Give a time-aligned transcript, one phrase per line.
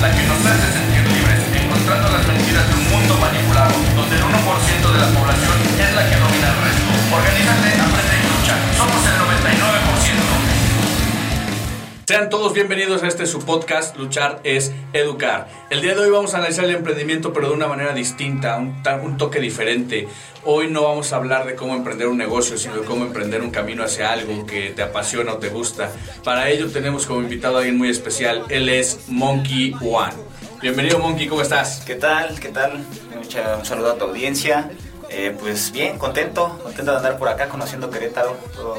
[0.00, 4.22] la que nos hace sentir libres, encontrando las mentiras de un mundo manipulado, donde el
[4.24, 5.55] 1% de la población
[12.08, 15.48] Sean todos bienvenidos a este su podcast Luchar es Educar.
[15.70, 19.16] El día de hoy vamos a analizar el emprendimiento pero de una manera distinta, un,
[19.16, 20.06] toque diferente.
[20.44, 23.50] Hoy no vamos a hablar de cómo emprender un negocio, sino de cómo emprender un
[23.50, 25.90] camino hacia algo que te apasiona o te gusta.
[26.22, 28.44] Para ello tenemos como invitado a alguien muy especial.
[28.50, 30.14] Él es Monkey One.
[30.62, 31.82] Bienvenido Monkey, ¿cómo estás?
[31.84, 32.38] ¿Qué tal?
[32.38, 32.84] ¿Qué tal?
[33.16, 34.70] Mucha- un saludo a tu audiencia.
[35.08, 38.36] Eh, pues bien, contento, contento de andar por acá conociendo Querétaro.
[38.54, 38.76] Todo,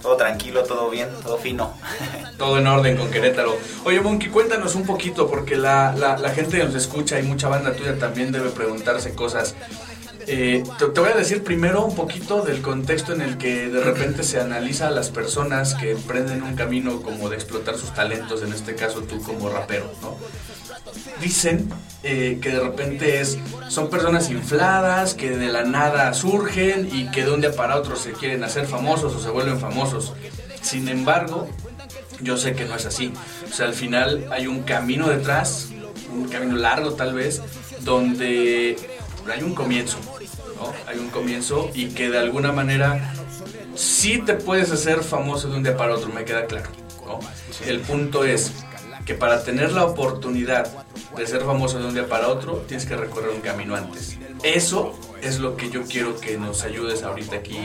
[0.00, 1.74] todo tranquilo, todo bien, todo fino.
[2.38, 3.54] Todo en orden con Querétaro.
[3.84, 7.48] Oye, Monkey, cuéntanos un poquito, porque la, la, la gente que nos escucha y mucha
[7.48, 9.54] banda tuya también debe preguntarse cosas.
[10.26, 13.80] Eh, te, te voy a decir primero un poquito del contexto en el que de
[13.82, 18.42] repente se analiza a las personas que emprenden un camino como de explotar sus talentos,
[18.42, 20.16] en este caso tú como rapero, ¿no?
[21.20, 21.68] Dicen
[22.02, 23.38] eh, que de repente es,
[23.68, 27.96] son personas infladas, que de la nada surgen y que de un día para otro
[27.96, 30.14] se quieren hacer famosos o se vuelven famosos.
[30.62, 31.48] Sin embargo,
[32.20, 33.12] yo sé que no es así.
[33.50, 35.68] O sea, al final hay un camino detrás,
[36.12, 37.42] un camino largo tal vez,
[37.80, 38.76] donde
[39.30, 39.98] hay un comienzo,
[40.56, 40.72] ¿no?
[40.86, 43.14] Hay un comienzo y que de alguna manera
[43.74, 46.70] sí te puedes hacer famoso de un día para otro, me queda claro,
[47.06, 47.18] ¿no?
[47.66, 48.52] El punto es
[49.04, 50.66] que para tener la oportunidad
[51.16, 54.16] de ser famoso de un día para otro, tienes que recorrer un camino antes.
[54.42, 57.58] Eso es lo que yo quiero que nos ayudes ahorita aquí,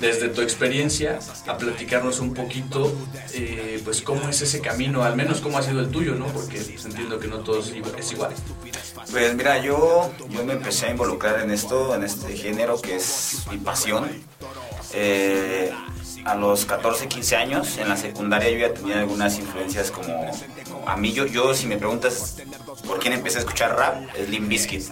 [0.00, 2.92] desde tu experiencia, a platicarnos un poquito,
[3.32, 6.26] eh, pues cómo es ese camino, al menos cómo ha sido el tuyo, ¿no?
[6.26, 8.32] Porque entiendo que no todo es igual- es igual.
[9.10, 13.44] Pues mira, yo, yo me empecé a involucrar en esto, en este género que es
[13.50, 14.06] mi pasión.
[14.92, 15.72] Eh,
[16.28, 20.30] a los 14, 15 años, en la secundaria yo ya tenía algunas influencias como,
[20.86, 22.36] a mí, yo, yo si me preguntas
[22.86, 24.90] por quién empecé a escuchar rap, es Limp Bizkit.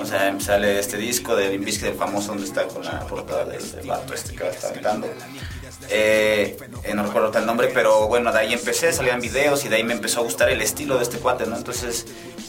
[0.00, 3.44] O sea, sale este disco de Limp Bizkit, el famoso, donde está con la portada
[3.44, 5.08] del, del vato este que está cantando.
[5.88, 9.76] Eh, eh, no recuerdo tal nombre, pero bueno, de ahí empecé, salían videos y de
[9.76, 11.56] ahí me empezó a gustar el estilo de este cuate, ¿no?
[11.56, 12.06] Entonces,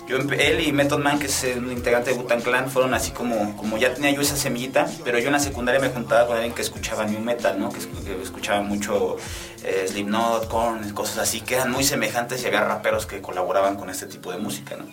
[0.08, 3.56] yo, él y Method Man, que es un integrante de Butan Clan, fueron así como,
[3.56, 6.54] como ya tenía yo esa semillita, pero yo en la secundaria me juntaba con alguien
[6.54, 7.70] que escuchaba New Metal, ¿no?
[7.70, 9.18] Que, que escuchaba mucho
[9.64, 13.90] eh, Slipknot, Korn, cosas así, que eran muy semejantes y había raperos que colaboraban con
[13.90, 14.86] este tipo de música, ¿no?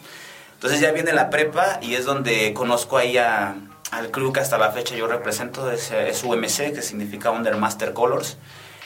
[0.54, 3.56] Entonces ya viene la prepa y es donde conozco ahí a,
[3.91, 7.92] al crew que hasta la fecha yo represento, es, es UMC, que significa Under Master
[7.92, 8.37] Colors.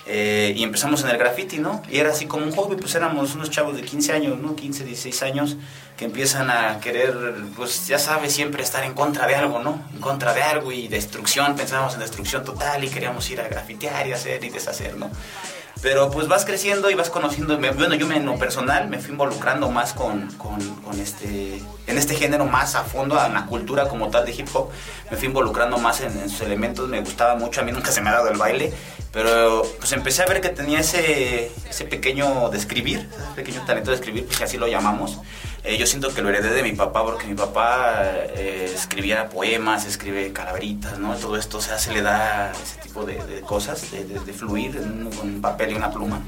[0.06, 1.82] Eh, y empezamos en el graffiti, ¿no?
[1.90, 4.54] Y era así como un hobby, pues éramos unos chavos de 15 años, ¿no?
[4.54, 5.56] 15, 16 años,
[5.96, 7.14] que empiezan a querer,
[7.56, 9.82] pues ya sabes, siempre estar en contra de algo, ¿no?
[9.94, 14.06] En contra de algo y destrucción, pensábamos en destrucción total y queríamos ir a grafitear
[14.06, 15.10] y hacer y deshacer, ¿no?
[15.80, 19.70] Pero pues vas creciendo y vas conociendo, bueno, yo en lo personal me fui involucrando
[19.70, 24.08] más con, con, con este, en este género más a fondo, en la cultura como
[24.08, 24.70] tal de hip hop,
[25.10, 28.00] me fui involucrando más en, en sus elementos, me gustaba mucho, a mí nunca se
[28.00, 28.72] me ha dado el baile,
[29.14, 33.90] pero pues empecé a ver que tenía ese, ese pequeño de escribir, ese pequeño talento
[33.90, 35.20] de escribir, pues así lo llamamos.
[35.62, 38.02] Eh, yo siento que lo heredé de mi papá porque mi papá
[38.36, 41.14] eh, escribía poemas, escribe calaveritas, ¿no?
[41.14, 45.40] Todo esto, o sea, se le da ese tipo de, cosas, de, fluir en un,
[45.40, 46.20] papel y una pluma.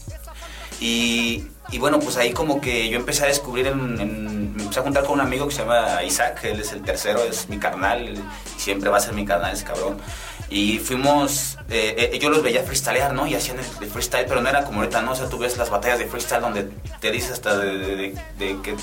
[0.80, 1.44] y,
[1.78, 5.20] bueno, pues ahí como que yo empecé a descubrir, me empecé a juntar con un
[5.20, 8.16] amigo que se llama Isaac, él es el tercero, es mi carnal,
[8.56, 9.98] siempre va a ser mi carnal ese cabrón.
[10.48, 13.26] Y fuimos, eh, eh, yo los veía freestylear, ¿no?
[13.26, 15.12] Y hacían el, freestyle, pero no era como ahorita, ¿no?
[15.12, 16.70] O sea, tú ves las batallas de freestyle donde
[17.00, 18.76] te dices hasta de, de- de- de que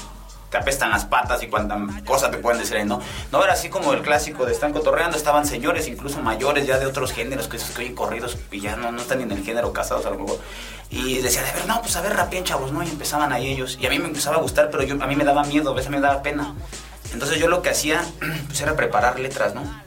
[0.49, 1.75] te apestan las patas y cuánta
[2.05, 3.01] cosa te pueden decir ¿no?
[3.31, 6.85] No era así como el clásico de están cotorreando, estaban señores, incluso mayores ya de
[6.85, 9.73] otros géneros que se oyen corridos y ya no, no están ni en el género
[9.73, 10.39] casados a lo mejor.
[10.91, 12.83] Y decían, a ver, no, pues a ver, rapien chavos, ¿no?
[12.83, 13.79] Y empezaban ahí ellos.
[13.81, 15.73] Y a mí me empezaba a gustar, pero yo, a mí me daba miedo, a
[15.73, 16.53] veces me daba pena.
[17.13, 18.03] Entonces yo lo que hacía,
[18.47, 19.82] pues era preparar letras, ¿no?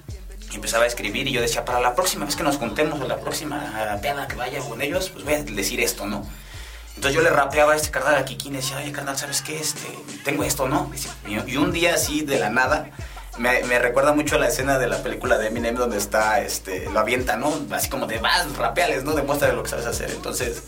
[0.51, 3.07] Y empezaba a escribir y yo decía, para la próxima vez que nos juntemos, o
[3.07, 6.25] la próxima peda que vaya con ellos, pues voy a decir esto, ¿no?
[6.97, 9.59] Entonces yo le rapeaba a este carnal a Kikín y decía, oye carnal, ¿sabes qué?
[9.59, 9.87] Este,
[10.25, 10.91] tengo esto, ¿no?
[11.27, 12.91] Y, un día así de la nada,
[13.37, 17.37] me, recuerda mucho la escena de la película de Eminem donde está, este, lo avienta,
[17.37, 17.53] ¿no?
[17.71, 19.13] Así como de, vas, rapeales, ¿no?
[19.13, 20.11] Demuestra lo que sabes hacer.
[20.11, 20.63] Entonces,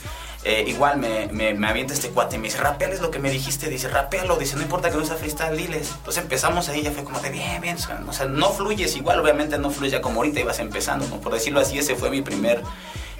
[0.45, 3.69] eh, igual me, me, avienta este cuate y me dice, rapeales lo que me dijiste.
[3.69, 4.37] Dice, rapealo.
[4.37, 5.93] Dice, no importa que no sea freestyle, diles.
[5.97, 7.77] Entonces empezamos ahí, ya fue como de, bien, bien.
[8.09, 11.07] O sea, no fluyes igual, obviamente no fluyes ya como ahorita ibas empezando.
[11.21, 12.63] Por decirlo así, ese fue mi primer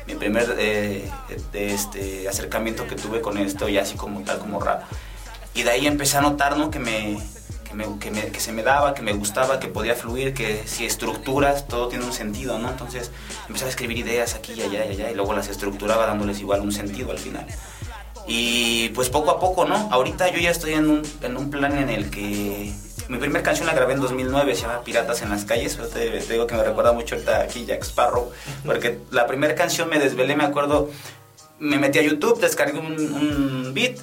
[0.07, 1.07] mi primer eh,
[1.53, 4.83] este acercamiento que tuve con esto, ya así como tal, como rap.
[5.55, 6.71] Y de ahí empecé a notar, ¿no?
[6.71, 7.19] Que me,
[7.69, 10.63] que, me, que, me, que se me daba, que me gustaba, que podía fluir, que
[10.67, 12.71] si estructuras, todo tiene un sentido, ¿no?
[12.71, 13.11] Entonces
[13.47, 16.61] empecé a escribir ideas aquí y allá y allá, y luego las estructuraba dándoles igual
[16.61, 17.47] un sentido al final.
[18.27, 19.89] Y pues poco a poco, ¿no?
[19.91, 22.73] Ahorita yo ya estoy en un, en un plan en el que
[23.09, 25.77] mi primera canción la grabé en 2009, se llama Piratas en las calles.
[25.77, 28.31] Pero te, digo que me recuerda mucho ahorita aquí Jack Sparrow,
[28.65, 30.91] porque la primera canción me desvelé, me acuerdo,
[31.59, 33.99] me metí a YouTube, descargué un, un beat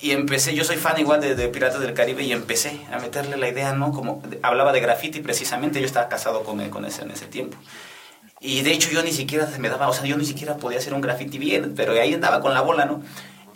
[0.00, 3.48] y empecé, yo soy fan igual de, Piratas del Caribe y empecé a meterle la
[3.48, 3.92] idea, ¿no?
[3.92, 7.56] Como hablaba de graffiti precisamente, yo estaba casado con, con ese en ese tiempo.
[8.40, 10.92] Y de hecho yo ni siquiera me daba, o sea, yo ni siquiera podía hacer
[10.92, 13.02] un graffiti bien, pero ahí andaba con la bola, ¿no?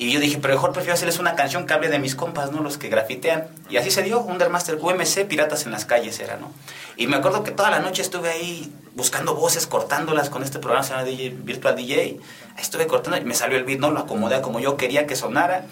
[0.01, 2.63] Y yo dije, pero mejor prefiero hacerles una canción que hable de mis compas, ¿no?
[2.63, 3.49] Los que grafitean.
[3.69, 6.51] Y así se dio, Undermaster UMC, Piratas en las calles era, ¿no?
[6.97, 10.85] Y me acuerdo que toda la noche estuve ahí buscando voces, cortándolas con este programa,
[10.85, 12.01] se llama DJ, Virtual DJ.
[12.01, 12.19] Ahí
[12.63, 13.91] estuve cortando y me salió el beat, ¿no?
[13.91, 15.67] Lo acomodé como yo quería que sonara.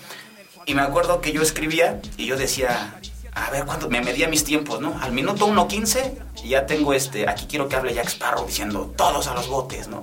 [0.68, 3.00] Y me acuerdo que yo escribía y yo decía,
[3.32, 5.00] a ver cuánto, me medía mis tiempos, ¿no?
[5.00, 9.34] Al minuto 1.15 ya tengo este, aquí quiero que hable Jack Sparrow diciendo todos a
[9.34, 10.02] los botes, ¿no?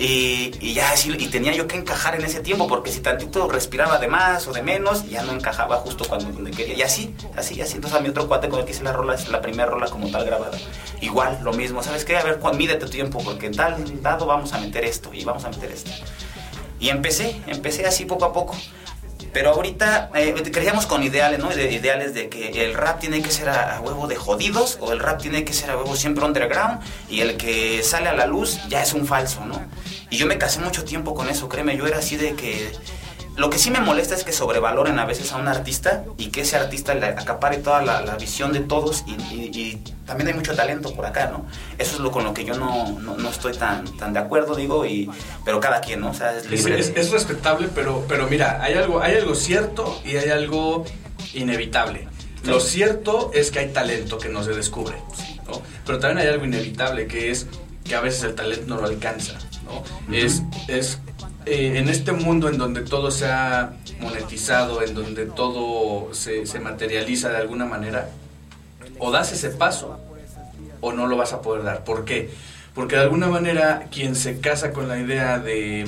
[0.00, 3.46] Y, y, ya así, y tenía yo que encajar en ese tiempo, porque si tantito
[3.46, 6.78] respiraba de más o de menos, ya no encajaba justo cuando quería.
[6.78, 7.74] Y así, así, así.
[7.74, 10.10] Entonces a mi otro cuate con el que hice la rola, la primera rola como
[10.10, 10.56] tal grabada,
[11.02, 12.16] igual, lo mismo, ¿sabes qué?
[12.16, 15.44] A ver, mídete tu tiempo, porque en tal dado vamos a meter esto y vamos
[15.44, 15.90] a meter esto.
[16.80, 18.56] Y empecé, empecé así poco a poco.
[19.34, 21.52] Pero ahorita eh, creíamos con ideales, ¿no?
[21.52, 25.20] ideales de que el rap tiene que ser a, huevo de jodidos o el rap
[25.20, 28.80] tiene que ser a huevo siempre underground y el que sale a la luz ya
[28.80, 29.60] es un falso, ¿no?
[30.08, 32.70] Y yo me casé mucho tiempo con eso, créeme, yo era así de que
[33.36, 36.42] lo que sí me molesta es que sobrevaloren a veces a un artista y que
[36.42, 41.06] ese artista le acapare toda la, visión de todos y, también hay mucho talento por
[41.06, 41.46] acá, ¿no?
[41.78, 44.84] Eso es lo con lo que yo no, no, estoy tan, tan de acuerdo, digo,
[44.84, 45.10] y,
[45.44, 46.10] pero cada quien, ¿no?
[46.10, 50.28] O sea, es, es, respetable, pero, pero mira, hay algo, hay algo cierto y hay
[50.28, 50.84] algo
[51.32, 52.06] inevitable.
[52.44, 54.96] Lo cierto es que hay talento que no se descubre,
[55.46, 55.62] ¿no?
[55.86, 57.46] Pero también hay algo inevitable que es
[57.82, 59.82] que a veces el talento no lo alcanza, ¿no?
[60.14, 60.98] es, es
[61.46, 66.58] eh, en este mundo en donde todo se ha monetizado, en donde todo se, se,
[66.58, 68.08] materializa de alguna manera,
[68.98, 70.00] o das ese paso
[70.80, 71.84] o no lo vas a poder dar.
[71.84, 72.30] ¿Por qué?
[72.74, 75.82] Porque de alguna manera quien se casa con la idea de,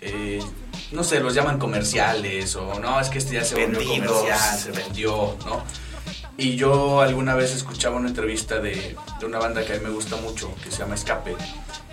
[0.00, 0.40] eh,
[0.92, 4.72] no sé, los llaman comerciales o no, es que este ya se volvió comercial, se
[4.72, 5.62] vendió, ¿no?
[6.36, 9.90] Y yo alguna vez escuchaba una entrevista de, de una banda que a mí me
[9.90, 11.34] gusta mucho, que se llama Escape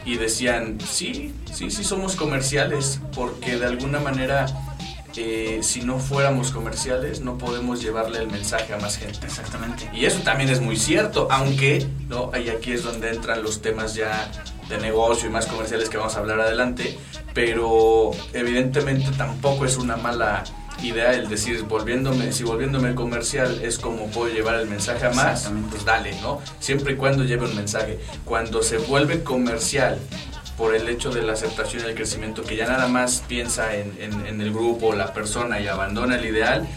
[0.05, 4.45] y decían, sí, sí, sí somos comerciales, porque de alguna manera,
[5.17, 9.25] eh, si no fuéramos comerciales, no podemos llevarle el mensaje a más gente.
[9.25, 9.89] Exactamente.
[9.93, 12.31] Y eso también es muy cierto, aunque, ¿no?
[12.37, 14.31] Y aquí es donde entran los temas ya
[14.69, 16.97] de negocio y más comerciales que vamos a hablar adelante,
[17.33, 20.43] pero evidentemente tampoco es una mala
[20.81, 25.49] idea el decir, volviéndome, si volviéndome comercial es como puedo llevar el mensaje a más,
[25.69, 26.41] pues dale, ¿no?
[26.59, 27.99] Siempre y cuando lleve un mensaje.
[28.23, 29.99] Cuando se vuelve comercial
[30.57, 33.93] por el hecho de la aceptación y el crecimiento, que ya nada más piensa en,
[33.99, 36.67] en, el grupo, la persona y abandona el ideal,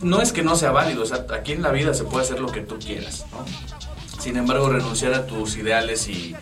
[0.00, 2.40] no es que no sea válido, o sea, aquí en la vida se puede hacer
[2.40, 3.44] lo que tú quieras, ¿no?
[4.20, 6.34] Sin embargo, renunciar a tus ideales y,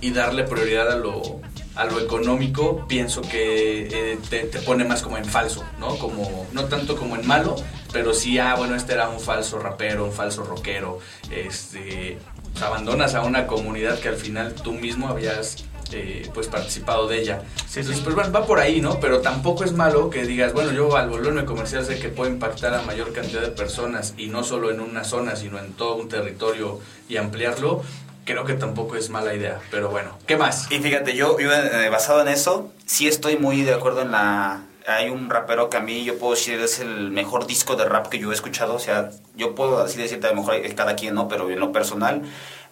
[0.00, 1.40] y darle prioridad a lo,
[1.76, 5.98] a lo económico, pienso que eh, te, pone más como en falso, ¿no?
[5.98, 7.56] Como, no tanto como en malo,
[7.92, 11.00] pero sí, ah, bueno, este era un falso rapero, un falso rockero,
[11.30, 12.18] este,
[12.52, 17.20] pues, abandonas a una comunidad que al final tú mismo habías eh, pues participado de
[17.20, 17.42] ella.
[17.76, 18.98] Entonces, pues bueno, va por ahí, ¿no?
[19.00, 22.74] Pero tampoco es malo que digas, bueno, yo al volverme comercial sé que puedo impactar
[22.74, 26.08] a mayor cantidad de personas y no solo en una zona, sino en todo un
[26.08, 27.82] territorio y ampliarlo
[28.24, 30.70] creo que tampoco es mala idea, pero bueno, ¿qué más?
[30.70, 34.62] Y fíjate, yo, eh, basado en eso, sí estoy muy de acuerdo en la...
[34.86, 38.08] Hay un rapero que a mí yo puedo decir es el mejor disco de rap
[38.08, 41.14] que yo he escuchado, o sea, yo puedo así decirte a lo mejor cada quien,
[41.14, 41.26] ¿no?
[41.26, 42.22] Pero en lo personal,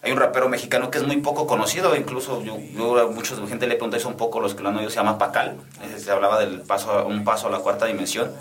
[0.03, 3.65] hay un rapero mexicano que es muy poco conocido, incluso yo, yo a mucha gente
[3.65, 5.57] le pregunté eso un poco, los que lo han oído, se llama Pacal,
[5.97, 8.31] se hablaba del paso, un paso a la cuarta dimensión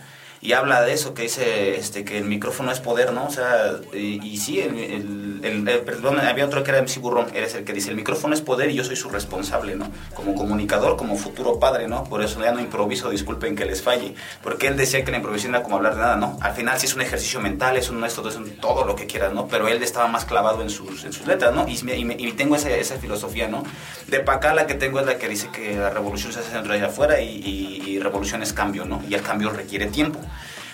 [0.42, 3.26] y habla de eso, que dice este, que el micrófono es poder, ¿no?
[3.26, 7.62] O sea, y, sí, el, el, perdón, había otro que era MC Burrón, eres el
[7.62, 9.88] que dice, el micrófono es poder y yo soy su responsable, ¿no?
[10.14, 12.02] Como comunicador, como futuro padre, ¿no?
[12.02, 15.54] Por eso ya no improviso, disculpen que les falle, porque él decía que la improvisación
[15.54, 16.36] era como hablar de nada, ¿no?
[16.40, 19.06] Al final sí es un ejercicio mental, es un no es es todo lo que
[19.06, 19.46] quieras, ¿no?
[19.46, 21.68] Pero él estaba más clavado en sus, en sus letras, ¿no?
[21.68, 23.62] Y, y, tengo esa, esa, filosofía, ¿no?
[24.08, 26.72] De Pacá la que tengo es la que dice que la revolución se hace dentro
[26.72, 29.02] de allá afuera y, y revolución es cambio, ¿no?
[29.08, 30.18] Y el cambio requiere tiempo.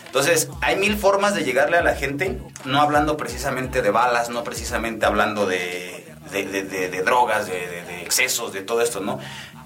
[0.09, 4.43] Entonces, hay mil formas de llegarle a la gente, no hablando precisamente de balas, no
[4.43, 9.19] precisamente hablando de, de, drogas, de, excesos, de todo esto, ¿no?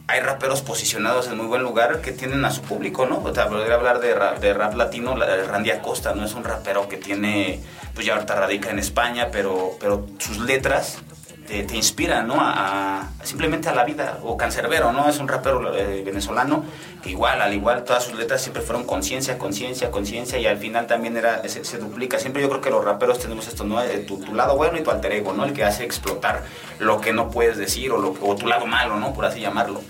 [0.08, 3.22] Hay raperos posicionados en muy buen lugar que tienen a su público, ¿no?
[3.22, 6.24] O sea, podría hablar de rap, de rap latino, Randy Acosta, ¿no?
[6.24, 7.60] Es un rapero que tiene,
[7.94, 10.98] pues ya ahorita radica en España, pero, pero sus letras
[11.46, 12.36] te, inspira, ¿no?
[12.38, 14.18] A, simplemente a la vida.
[14.22, 15.08] O Cancerbero, ¿no?
[15.08, 16.64] Es un rapero eh, venezolano
[17.02, 20.86] que igual, al igual, todas sus letras siempre fueron conciencia, conciencia, conciencia y al final
[20.86, 22.18] también era se, duplica.
[22.18, 23.82] Siempre yo creo que los raperos tenemos esto, ¿no?
[24.06, 25.44] Tu, tu, lado bueno y tu alter ego, ¿no?
[25.44, 26.44] El que hace explotar
[26.78, 29.12] lo que no puedes decir o, lo, o tu lado malo, ¿no?
[29.12, 29.82] Por así llamarlo.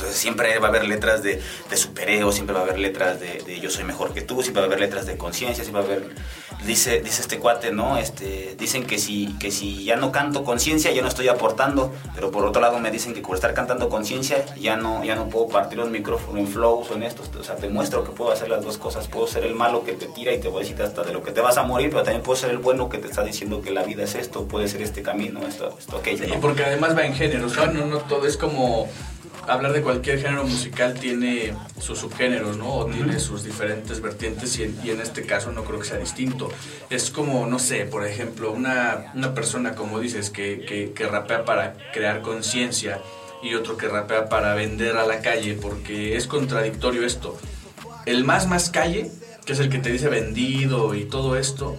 [0.00, 3.60] Entonces siempre va a haber letras de, de supereo, siempre va a haber letras de,
[3.60, 5.92] yo soy mejor que tú, siempre va a haber letras de conciencia, siempre va a
[5.92, 6.14] haber,
[6.64, 7.98] dice, dice este cuate, ¿no?
[7.98, 12.30] Este, dicen que si, que si ya no canto conciencia, ya no estoy aportando, pero
[12.30, 15.48] por otro lado me dicen que por estar cantando conciencia, ya no, ya no puedo
[15.48, 18.48] partir los micrófonos en flows o en estos, o sea, te muestro que puedo hacer
[18.48, 20.82] las dos cosas, puedo ser el malo que te tira y te voy a decir
[20.82, 22.96] hasta de lo que te vas a morir, pero también puedo ser el bueno que
[22.96, 26.24] te está diciendo que la vida es esto, puede ser este camino, esto, esto, aquello.
[26.24, 28.88] Sí, porque además va en género, o no, no todo es como
[29.46, 32.72] hablar de cualquier género musical tiene sus subgéneros, ¿no?
[32.72, 36.50] O tiene sus diferentes vertientes y en, este caso no creo que sea distinto.
[36.88, 41.74] Es como, no sé, por ejemplo, una, una persona, como dices, que, que, rapea para
[41.92, 43.00] crear conciencia
[43.42, 47.38] y otro que rapea para vender a la calle, porque es contradictorio esto.
[48.06, 49.10] El más más calle,
[49.44, 51.76] que es el que te dice vendido y todo esto,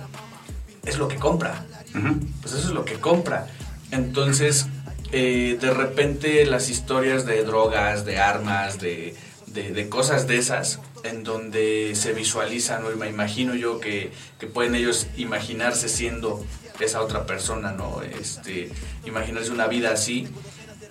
[0.86, 1.65] es lo que compra.
[2.41, 3.48] Pues eso es lo que compra.
[3.91, 4.67] Entonces,
[5.12, 9.15] eh, de repente las historias de drogas, de armas, de,
[9.89, 14.12] cosas de esas, en donde se visualizan, o me imagino yo que,
[14.53, 16.46] pueden ellos imaginarse siendo
[16.80, 18.01] esa otra persona, ¿no?
[18.01, 18.72] Este,
[19.06, 20.27] imaginarse una vida así,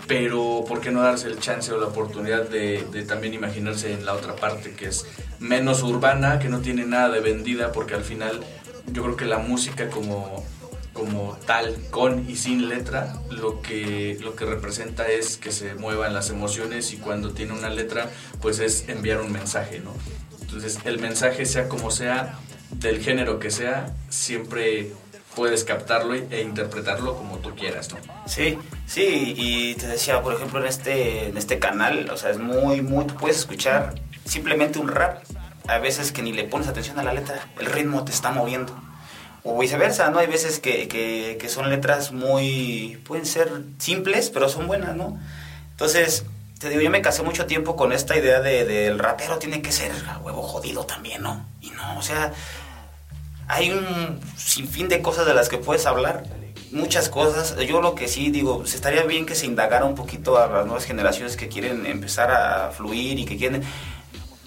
[0.06, 4.04] pero ¿por qué no darse el chance o la oportunidad de, de, también imaginarse en
[4.04, 5.06] la otra parte que es
[5.38, 8.40] menos urbana, que no tiene nada de vendida, porque al final
[8.92, 10.44] yo creo que la música como
[11.00, 16.12] como tal, con y sin letra, lo que, lo que representa es que se muevan
[16.12, 18.10] las emociones y cuando tiene una letra,
[18.42, 19.94] pues es enviar un mensaje, ¿no?
[20.42, 22.38] Entonces, el mensaje, sea como sea,
[22.72, 24.92] del género que sea, siempre
[25.34, 27.98] puedes captarlo e interpretarlo como tú quieras, ¿no?
[28.26, 32.38] Sí, sí, y te decía, por ejemplo, en este, en este canal, o sea, es
[32.38, 33.94] muy, muy, puedes escuchar
[34.26, 35.22] simplemente un rap,
[35.66, 38.76] a veces que ni le pones atención a la letra, el ritmo te está moviendo
[39.42, 40.18] o viceversa, ¿no?
[40.18, 45.18] Hay veces que, que, son letras muy, pueden ser simples, pero son buenas, ¿no?
[45.70, 46.24] Entonces,
[46.58, 49.72] te digo, yo me casé mucho tiempo con esta idea de, del rapero tiene que
[49.72, 49.92] ser
[50.22, 51.46] huevo jodido también, ¿no?
[51.60, 52.32] Y no, o sea,
[53.48, 56.24] hay un sinfín de cosas de las que puedes hablar,
[56.70, 57.56] muchas cosas.
[57.66, 60.66] Yo lo que sí digo, se estaría bien que se indagara un poquito a las
[60.66, 63.64] nuevas generaciones que quieren empezar a fluir y que quieren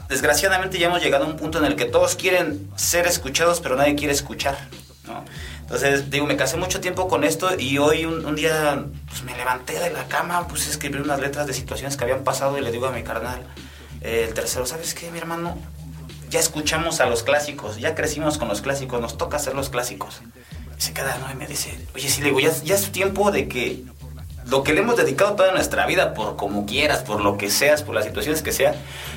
[0.08, 3.76] desgraciadamente ya hemos llegado a un punto en el que todos quieren ser escuchados, pero
[3.76, 4.58] nadie quiere escuchar.
[5.62, 9.80] Entonces, digo, me casé mucho tiempo con esto y hoy un, día pues, me levanté
[9.80, 12.72] de la cama, puse a escribir unas letras de situaciones que habían pasado y le
[12.72, 13.42] digo a mi carnal,
[14.02, 15.58] eh, el tercero, ¿sabes qué, mi hermano?
[16.30, 20.22] Ya escuchamos a los clásicos, ya crecimos con los clásicos, nos toca hacer los clásicos.
[20.78, 21.32] Y se queda, ¿no?
[21.32, 23.84] Y me dice, oye, sí, le digo, ya, ya es tiempo de que
[24.50, 27.84] lo que le hemos dedicado toda nuestra vida, por como quieras, por lo que seas,
[27.84, 28.76] por las situaciones que sea,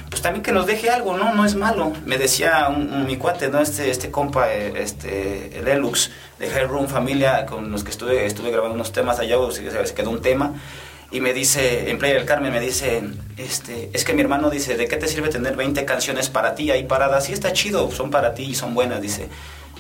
[0.09, 1.35] pues también que nos deje algo, ¿no?
[1.35, 1.93] No es malo.
[2.05, 3.61] Me decía mi cuate, ¿no?
[3.61, 8.51] Este, este compa, eh, este, el Elux de Room Familia, con los que estuve, estuve
[8.51, 10.55] grabando unos temas allá, se, se quedó un tema.
[11.11, 13.03] Y me dice, en Playa del Carmen, me dice,
[13.37, 16.71] este, es que mi hermano dice, ¿de qué te sirve tener 20 canciones para ti
[16.71, 17.25] ahí paradas?
[17.25, 19.29] Sí, está chido, son para ti y son buenas, dice.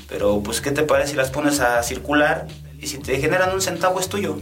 [0.08, 2.46] Pero, pues, ¿qué te parece si las pones a circular?
[2.78, 4.38] Y si te generan un centavo es tuyo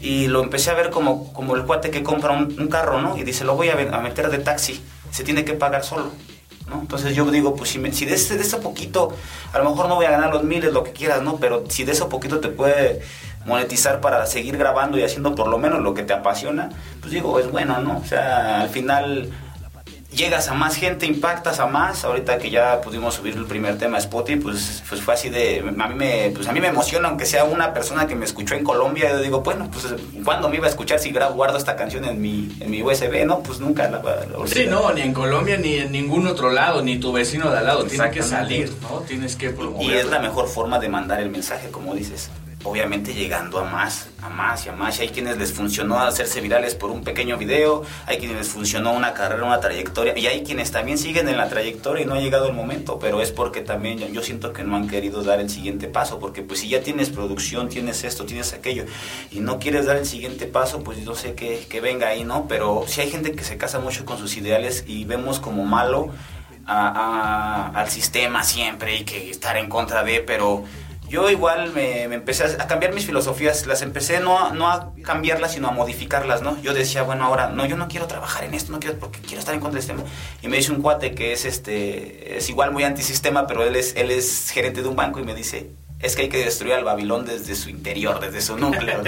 [0.00, 3.16] y lo empecé a ver como, como el cuate que compra un, carro, ¿no?
[3.16, 6.10] Y dice, lo voy a, meter de taxi, se tiene que pagar solo,
[6.68, 6.80] ¿no?
[6.80, 9.14] Entonces yo digo, pues si, si de, ese, de ese poquito,
[9.52, 11.36] a lo mejor no voy a ganar los miles, lo que quieras, ¿no?
[11.36, 13.02] Pero si de eso poquito te puede
[13.44, 17.38] monetizar para seguir grabando y haciendo por lo menos lo que te apasiona, pues digo,
[17.38, 17.98] es bueno, ¿no?
[17.98, 19.30] O sea, al final
[20.12, 22.04] llegas a más gente, impactas a más.
[22.04, 25.60] Ahorita que ya pudimos subir el primer tema a Spotify, pues, pues fue así de...
[25.78, 28.54] A mí, me, pues a mí me emociona, aunque sea una persona que me escuchó
[28.54, 29.10] en Colombia.
[29.10, 32.56] Yo digo, bueno, pues ¿cuándo me iba a escuchar si guardo esta canción en mi,
[32.60, 33.24] en mi USB?
[33.24, 36.82] No, pues nunca la, la Sí, no, ni en Colombia ni en ningún otro lado,
[36.82, 37.84] ni tu vecino de al lado.
[37.84, 39.00] Tiene que salir, ¿no?
[39.00, 39.86] Tienes que promover.
[39.86, 42.30] Y es la mejor forma de mandar el mensaje, como dices
[42.62, 44.98] obviamente llegando a más, a más y a más.
[44.98, 48.92] Y hay quienes les funcionó hacerse virales por un pequeño video, hay quienes les funcionó
[48.92, 52.20] una carrera, una trayectoria, y hay quienes también siguen en la trayectoria y no ha
[52.20, 55.48] llegado el momento, pero es porque también yo siento que no han querido dar el
[55.48, 58.84] siguiente paso, porque pues si ya tienes producción, tienes esto, tienes aquello,
[59.30, 62.46] y no quieres dar el siguiente paso, pues no sé que venga ahí, ¿no?
[62.46, 66.10] Pero si hay gente que se casa mucho con sus ideales y vemos como malo
[66.66, 70.62] al sistema siempre y que estar en contra de, pero
[71.10, 75.66] yo igual me, empecé a, cambiar mis filosofías, las empecé no, no a cambiarlas, sino
[75.66, 76.56] a modificarlas, ¿no?
[76.62, 79.40] Yo decía, bueno, ahora, no, yo no quiero trabajar en esto, no quiero, porque quiero
[79.40, 80.08] estar en contra del sistema.
[80.40, 83.96] Y me dice un cuate que es, este, es igual muy antisistema, pero él es,
[83.96, 86.84] él es gerente de un banco y me dice, es que hay que destruir al
[86.84, 89.02] Babilón desde su interior, desde su núcleo.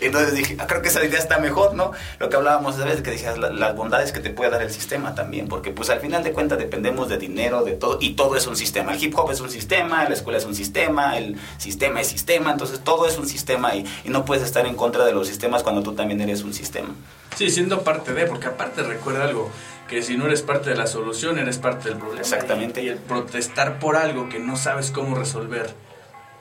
[0.00, 1.92] Entonces dije, ah, creo que esa idea está mejor, ¿no?
[2.18, 5.14] Lo que hablábamos de vez, que decías, las bondades que te puede dar el sistema
[5.14, 8.46] también, porque pues al final de cuentas dependemos de dinero, de todo, y todo es
[8.46, 8.92] un sistema.
[8.92, 12.52] El hip hop es un sistema, la escuela es un sistema, el sistema es sistema,
[12.52, 15.62] entonces todo es un sistema y, y no puedes estar en contra de los sistemas
[15.62, 16.94] cuando tú también eres un sistema.
[17.36, 19.50] Sí, siendo parte de, porque aparte recuerda algo,
[19.88, 22.20] que si no eres parte de la solución, eres parte del problema.
[22.20, 22.82] Exactamente.
[22.82, 25.83] Y el protestar por algo que no sabes cómo resolver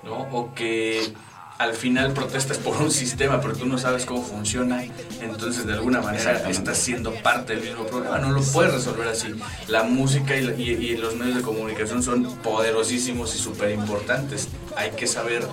[0.03, 0.27] ¿no?
[0.31, 1.13] O que
[1.60, 4.83] al final protestas por un sistema, pero tú no sabes cómo funciona,
[5.22, 9.33] entonces de alguna manera estás siendo parte del mismo problema, no lo puedes resolver así.
[9.67, 14.48] La música y, y los medios de comunicación son poderosísimos y súper importantes.
[14.75, 15.48] Hay que saber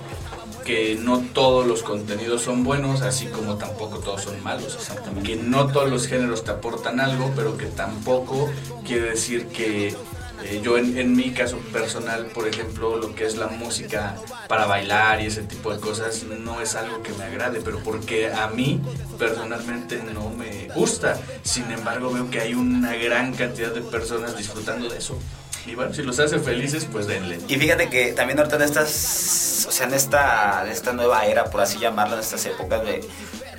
[0.65, 4.77] que no todos los contenidos son buenos, así como tampoco todos son malos.
[5.23, 8.49] Que no todos los géneros te aportan algo, pero que tampoco
[8.85, 9.95] quiere decir que
[10.43, 14.15] eh, yo en, mi caso personal, por ejemplo, lo que es la música
[14.47, 18.31] para bailar y ese tipo de cosas no es algo que me agrade, pero porque
[18.31, 18.81] a mí
[19.17, 21.19] personalmente no me gusta.
[21.43, 25.17] Sin embargo, veo que hay una gran cantidad de personas disfrutando de eso.
[25.65, 27.39] Y bueno, si los hace felices, pues denle.
[27.47, 31.45] Y fíjate que también ahorita en estas, o sea, en esta, en esta nueva era,
[31.45, 33.07] por así llamarla, en estas épocas de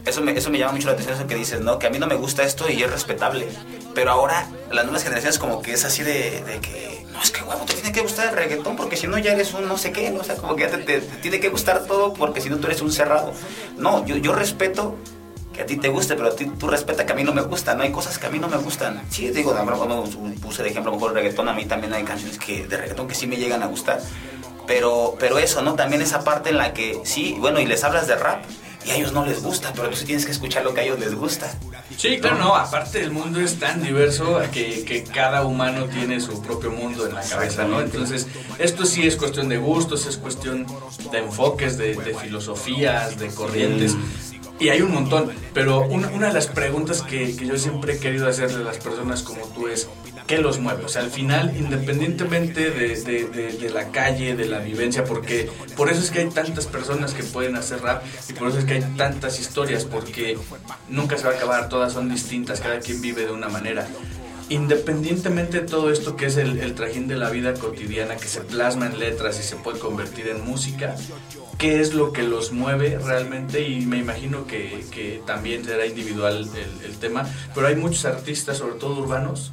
[0.04, 1.78] eso me, eso me llama mucho la atención, eso que dices, ¿no?
[1.78, 3.46] Que a mí no me gusta esto y es respetable.
[3.94, 7.64] Pero ahora las nuevas generaciones como que es así de, que, no, es que huevo,
[7.64, 10.10] te tiene que gustar el reggaetón porque si no ya eres un no sé qué,
[10.10, 10.20] ¿no?
[10.20, 12.80] O sea, como que ya te, tiene que gustar todo porque si no tú eres
[12.82, 13.32] un cerrado.
[13.76, 14.96] No, yo, yo respeto
[15.52, 17.42] que a ti te guste, pero a ti, tú respeta que a mí no me
[17.42, 19.02] gusta, no hay cosas que a mí no me gustan.
[19.10, 19.54] Sí, digo,
[20.40, 22.76] puse de ejemplo a lo mejor el reggaetón, a mí también hay canciones que, de
[22.76, 24.00] reggaetón que sí me llegan a gustar.
[24.66, 25.74] Pero, pero eso, ¿no?
[25.74, 28.44] También esa parte en la que, sí, bueno, y les hablas de rap,
[28.84, 30.84] y a ellos no les gusta, pero tú sí tienes que escuchar lo que a
[30.84, 31.52] ellos les gusta.
[31.96, 36.40] Sí, claro, no, aparte el mundo es tan diverso que, que, cada humano tiene su
[36.42, 37.80] propio mundo en la cabeza, ¿no?
[37.80, 38.26] Entonces,
[38.58, 40.66] esto sí es cuestión de gustos, es cuestión
[41.10, 43.96] de enfoques, de, de filosofías, de corrientes.
[44.60, 47.98] Y hay un montón, pero una, una de las preguntas que, que, yo siempre he
[47.98, 49.88] querido hacerle a las personas como tú es,
[50.26, 50.84] ¿qué los mueve?
[50.84, 55.90] O sea, al final, independientemente de, de, de, la calle, de la vivencia, porque por
[55.90, 58.74] eso es que hay tantas personas que pueden hacer rap y por eso es que
[58.74, 60.38] hay tantas historias, porque
[60.88, 63.86] nunca se va a acabar, todas son distintas, cada quien vive de una manera
[64.48, 68.42] independientemente de todo esto que es el, el, trajín de la vida cotidiana que se
[68.42, 70.94] plasma en letras y se puede convertir en música,
[71.58, 73.68] ¿qué es lo que los mueve realmente?
[73.68, 76.48] Y me imagino que, que también será individual
[76.84, 79.52] el, tema, pero hay muchos artistas, sobre todo urbanos,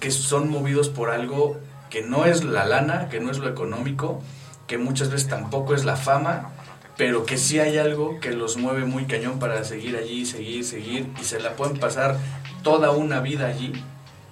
[0.00, 1.58] que son movidos por algo
[1.88, 4.22] que no es la lana, que no es lo económico,
[4.66, 6.52] que muchas veces tampoco es la fama,
[6.96, 11.08] pero que sí hay algo que los mueve muy cañón para seguir allí, seguir, seguir,
[11.20, 12.16] y se la pueden pasar
[12.62, 13.72] toda una vida allí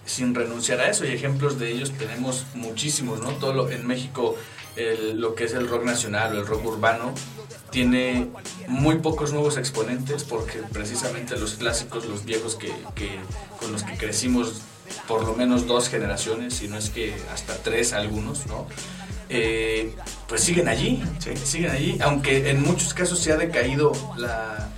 [0.04, 1.04] sin renunciar a eso.
[1.04, 3.31] Y ejemplos de ellos tenemos muchísimos, ¿no?
[3.33, 4.37] Todo lo, en México
[4.78, 7.12] el, lo que es el rock nacional o el rock urbano
[7.70, 8.28] tiene
[8.68, 13.18] muy pocos nuevos exponentes porque precisamente los clásicos, los viejos que, que,
[13.60, 14.62] con los que crecimos
[15.06, 18.66] por lo menos dos generaciones, si no es que hasta tres algunos, ¿no?
[19.28, 19.94] Eh,
[20.26, 21.36] pues siguen allí, ¿sí?
[21.36, 24.70] siguen allí, aunque en muchos casos se ha decaído la,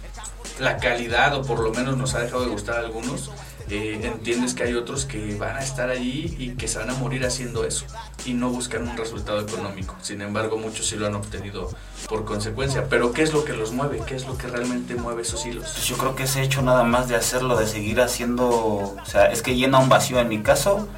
[0.59, 3.31] la calidad o por lo menos nos ha dejado de gustar a algunos
[3.71, 6.95] eh, entiendes que hay otros que van a estar allí y que se van a
[6.95, 7.87] morir haciendo eso
[8.25, 9.95] y no buscan un resultado económico.
[10.03, 11.71] Sin embargo, muchos sí lo han obtenido
[12.09, 12.89] por consecuencia.
[12.89, 14.03] Pero ¿qué es lo que los mueve?
[14.07, 15.71] ¿Qué es lo que realmente mueve esos hilos?
[15.73, 19.27] Pues yo creo que ese hecho nada más de hacerlo, de seguir haciendo, o sea,
[19.27, 20.89] es que llena un vacío en mi caso.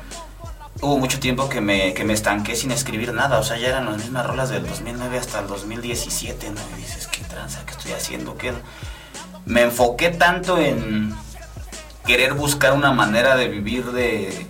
[0.80, 3.84] Hubo mucho tiempo que me, que me estanqué sin escribir nada, o sea, ya eran
[3.84, 6.60] las mismas rolas del 2009 hasta el 2017, ¿no?
[6.76, 7.64] Y dices, ¿qué tranza?
[7.66, 8.36] ¿Qué estoy haciendo?
[8.36, 8.52] ¿Qué?
[9.44, 11.14] Me enfoqué tanto en,
[12.06, 14.46] querer buscar una manera de vivir de,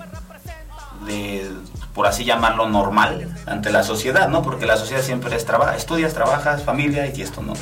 [1.06, 1.50] de,
[1.94, 4.42] por así llamarlo, normal ante la sociedad, ¿no?
[4.42, 7.54] Porque la sociedad siempre es trabajo, estudias, trabajas, familia y esto, ¿no?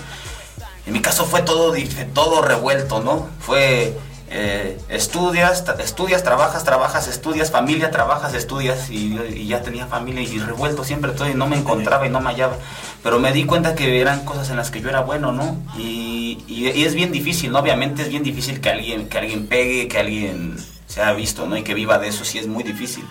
[0.87, 1.75] En mi caso fue todo,
[2.15, 3.29] todo revuelto, ¿no?
[3.41, 3.97] Fue
[4.33, 10.85] eh, estudias, estudias, trabajas, trabajas, estudias, familia, trabajas, estudias y, ya tenía familia y revuelto
[10.85, 12.57] siempre todo y no me encontraba y no me hallaba.
[13.03, 15.57] Pero me di cuenta que eran cosas en las que yo era bueno, ¿no?
[15.77, 17.59] Y, es bien difícil, ¿no?
[17.59, 21.57] Obviamente es bien difícil que alguien, que alguien pegue, que alguien sea visto, ¿no?
[21.57, 23.05] Y que viva de eso, sí es muy difícil.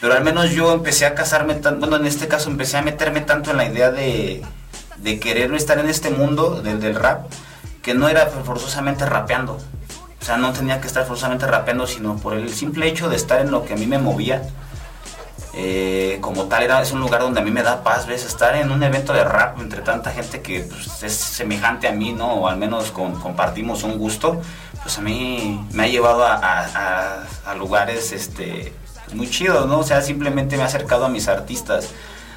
[0.00, 3.50] Pero al menos yo empecé a casarme, bueno, en este caso empecé a meterme tanto
[3.50, 4.42] en la idea de,
[4.96, 7.26] de querer estar en este mundo del, del rap,
[7.82, 9.58] que no era forzosamente rapeando
[10.22, 13.40] o sea, no tenía que estar forzosamente rapeando, sino por el simple hecho de estar
[13.40, 14.42] en lo que a mí me movía.
[15.54, 18.24] Eh, como tal, era, es un lugar donde a mí me da paz, ¿ves?
[18.24, 22.12] Estar en un evento de rap entre tanta gente que pues, es semejante a mí,
[22.12, 22.34] ¿no?
[22.34, 24.40] O al menos compartimos un gusto,
[24.80, 28.72] pues a mí me ha llevado a, lugares este,
[29.14, 29.80] muy chidos, ¿no?
[29.80, 31.88] O sea, simplemente me ha acercado a mis artistas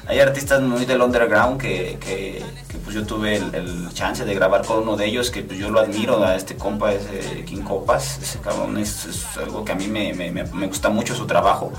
[0.08, 2.42] hay artistas muy del underground que, que,
[2.84, 5.80] pues yo tuve el, chance de grabar con uno de ellos, que pues yo lo
[5.80, 10.12] admiro, a este compa, ese King Copas, ese cabrón es, algo que a mí me,
[10.12, 11.72] me, me, gusta mucho su trabajo.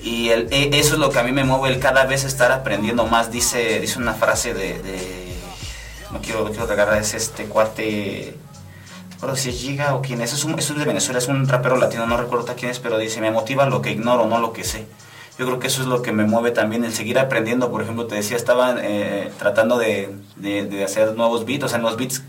[0.00, 3.06] Y e, eso es lo que a mí me mueve, el cada vez estar aprendiendo
[3.06, 3.32] más.
[3.32, 5.34] Dice, dice una frase de,
[6.12, 8.36] no quiero, no quiero regalar, es este cuate,
[9.12, 12.06] recuerdo si es Giga o quién es, es, es de Venezuela, es un rapero latino,
[12.06, 14.86] no recuerdo quién es, pero dice, me motiva lo que ignoro, no lo que sé
[15.38, 17.70] yo creo que eso es lo que me mueve también, el seguir aprendiendo.
[17.70, 21.98] Por ejemplo, te decía, estaba eh, tratando de, de, hacer nuevos beats, o sea, nuevos
[21.98, 22.22] beats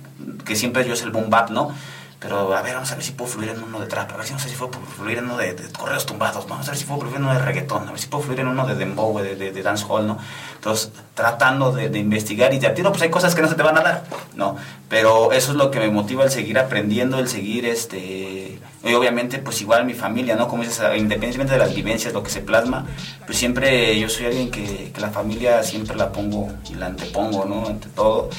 [0.45, 1.73] que siempre yo es el boom bap, ¿no?
[2.21, 4.27] Pero a ver, vamos a ver si puedo fluir en uno de trap, a ver
[4.27, 6.85] si no sé si puedo fluir en uno de, correos tumbados, vamos a ver si
[6.85, 9.17] puedo fluir en uno de reggaetón, a ver si puedo fluir en uno de dembow,
[9.17, 10.19] de, de, de dancehall, ¿no?
[10.53, 13.75] Entonces, tratando de, investigar y de tiro, pues hay cosas que no se te van
[13.75, 14.03] a dar,
[14.35, 14.55] ¿no?
[14.87, 19.39] Pero eso es lo que me motiva el seguir aprendiendo, el seguir, este, y obviamente,
[19.39, 20.47] pues igual mi familia, ¿no?
[20.47, 22.85] Como dices, independientemente de las vivencias, lo que se plasma,
[23.25, 27.45] pues siempre yo soy alguien que, que la familia siempre la pongo y la antepongo,
[27.45, 27.65] ¿no?
[27.65, 28.29] Ante todo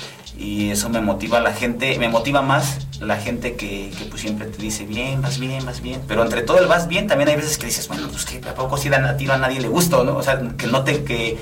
[0.42, 4.22] y eso me motiva a la gente, me motiva más la gente que, que, pues
[4.22, 7.28] siempre te dice bien, vas bien, vas bien, pero entre todo el vas bien también
[7.28, 9.68] hay veces que dices, bueno, pues que a poco si a tiro a nadie le
[9.68, 10.16] gusta, ¿no?
[10.16, 11.38] O sea, que note que,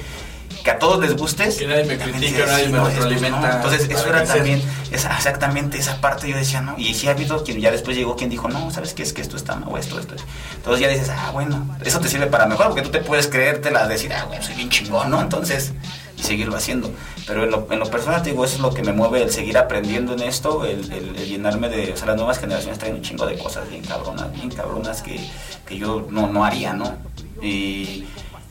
[0.63, 1.57] que a todos les gustes.
[1.57, 3.57] Que nadie me critica, nadie me retroalimenta.
[3.57, 6.75] Entonces, eso era también, esa, exactamente esa parte yo decía, ¿no?
[6.77, 9.03] Y sí ha habido quien ya después llegó quien dijo, no, ¿sabes qué?
[9.03, 10.15] Es que esto está mal, o esto, esto.
[10.57, 13.89] Entonces ya dices, ah, bueno, eso te sirve para mejor, porque tú te puedes creértela,
[13.89, 15.23] decir, ah, bueno, soy bien chingón, ¿no?
[15.23, 15.73] Entonces,
[16.19, 16.93] y seguirlo haciendo.
[17.27, 19.59] Pero en lo, en lo personal, digo, eso es lo que me mueve, el seguir
[19.59, 21.93] aprendiendo en esto, el, el, llenarme de...
[21.93, 25.21] O sea, las nuevas generaciones traen un chingo de cosas bien cabronas, bien cabronas que,
[25.67, 26.97] que yo no, no haría, ¿no?
[27.43, 28.05] Y,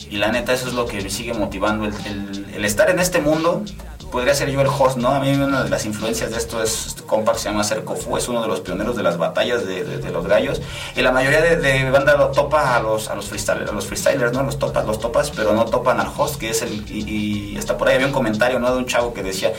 [0.09, 3.21] y, la neta, eso es lo que me sigue motivando, el, el estar en este
[3.21, 3.63] mundo,
[4.11, 5.09] podría ser yo el host, ¿no?
[5.09, 8.27] A mí una de las influencias de esto es este compa que se llama es
[8.27, 10.61] uno de los pioneros de las batallas de, los gallos.
[10.95, 13.85] Y la mayoría de, de banda lo topa a los, a los freestylers, a los
[13.85, 14.43] freestylers, ¿no?
[14.43, 16.89] Los topas, los topas, pero no topan al host, que es el.
[16.89, 18.71] Y, hasta por ahí había un comentario, ¿no?
[18.71, 19.53] De un chavo que decía.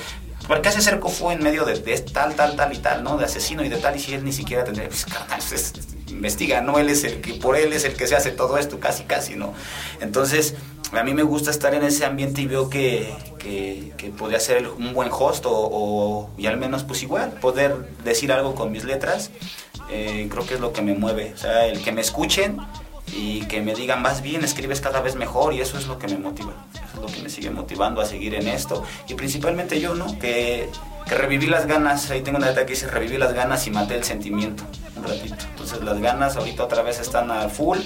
[0.46, 1.76] ¿Por qué hace Cercofu en medio de,
[2.12, 3.16] tal, tal, tal y tal, ¿no?
[3.16, 4.88] De asesino y de tal, y si él ni siquiera tendría.
[4.88, 5.40] Pues, carnal,
[6.10, 6.78] investiga, ¿no?
[6.78, 9.36] Él es el que, por él es el que se hace todo esto, casi, casi,
[9.36, 9.54] ¿no?
[10.00, 10.54] Entonces
[10.92, 14.92] a mí me gusta estar en ese ambiente y veo que, que, podría ser un
[14.92, 19.30] buen host o, y al menos pues igual poder decir algo con mis letras
[19.90, 22.58] eh, creo que es lo que me mueve o sea el que me escuchen
[23.12, 26.06] y que me digan más bien escribes cada vez mejor y eso es lo que
[26.08, 28.84] me motiva es lo que me sigue motivando a seguir en esto.
[29.08, 30.68] Y principalmente yo no que,
[31.06, 33.96] que reviví las ganas ahí tengo una letra que dice reviví las ganas y maté
[33.96, 34.64] el sentimiento
[34.96, 35.44] un ratito.
[35.50, 37.78] Entonces las ganas ahorita otra vez están al full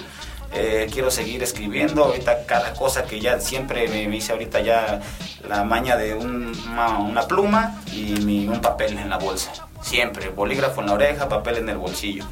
[0.56, 5.00] eh, quiero seguir escribiendo, ahorita cada cosa que ya siempre me, hice ahorita ya
[5.48, 9.50] la maña de una, pluma y un papel en la bolsa,
[9.82, 12.24] siempre, bolígrafo en la oreja, papel en el bolsillo,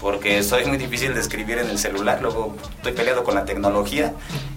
[0.00, 4.12] porque soy muy difícil de escribir en el celular, luego estoy peleado con la tecnología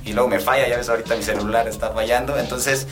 [0.05, 2.87] y luego me falla, ya ves ahorita mi celular está fallando, entonces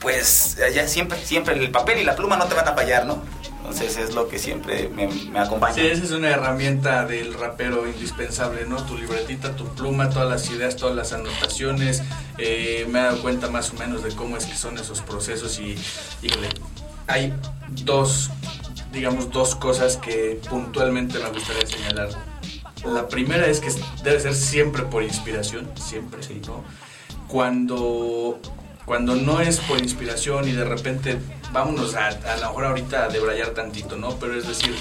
[0.00, 3.22] pues ya siempre, siempre el papel y la pluma no te van a fallar, ¿no?
[3.58, 5.74] Entonces es lo que siempre me, acompaña.
[5.74, 8.84] Sí, esa es una herramienta del rapero indispensable, ¿no?
[8.84, 12.02] Tu libretita, tu pluma, todas las ideas, todas las anotaciones.
[12.38, 15.60] Eh, me he dado cuenta más o menos de cómo es que son esos procesos
[15.60, 15.78] y,
[16.22, 16.48] híjole,
[17.06, 17.32] hay
[17.84, 18.30] dos,
[18.92, 22.10] digamos, dos cosas que puntualmente me gustaría señalar.
[22.84, 23.70] La primera es que
[24.02, 26.64] debe ser siempre por inspiración, siempre, sí, ¿no?
[27.28, 28.40] Cuando
[28.84, 31.18] cuando no es por inspiración y de repente
[31.52, 34.16] vámonos a, a lo mejor ahorita a debrayar tantito, ¿no?
[34.16, 34.74] Pero es decir,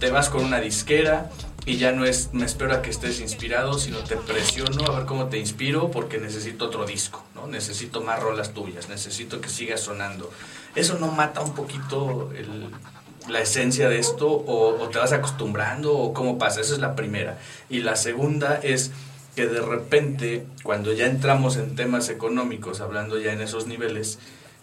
[0.00, 1.30] te vas con una disquera
[1.66, 5.06] y ya no es me espero a que estés inspirado, sino te presiono a ver
[5.06, 7.46] cómo te inspiro porque necesito otro disco, ¿no?
[7.46, 10.30] Necesito más rolas tuyas, necesito que sigas sonando.
[10.74, 12.30] ¿Eso no mata un poquito
[13.28, 16.60] la esencia de esto o, o te vas acostumbrando o cómo pasa?
[16.60, 17.38] Esa es la primera.
[17.68, 18.90] Y la segunda es
[19.34, 24.18] que de repente, cuando ya entramos en temas económicos, hablando ya en esos niveles,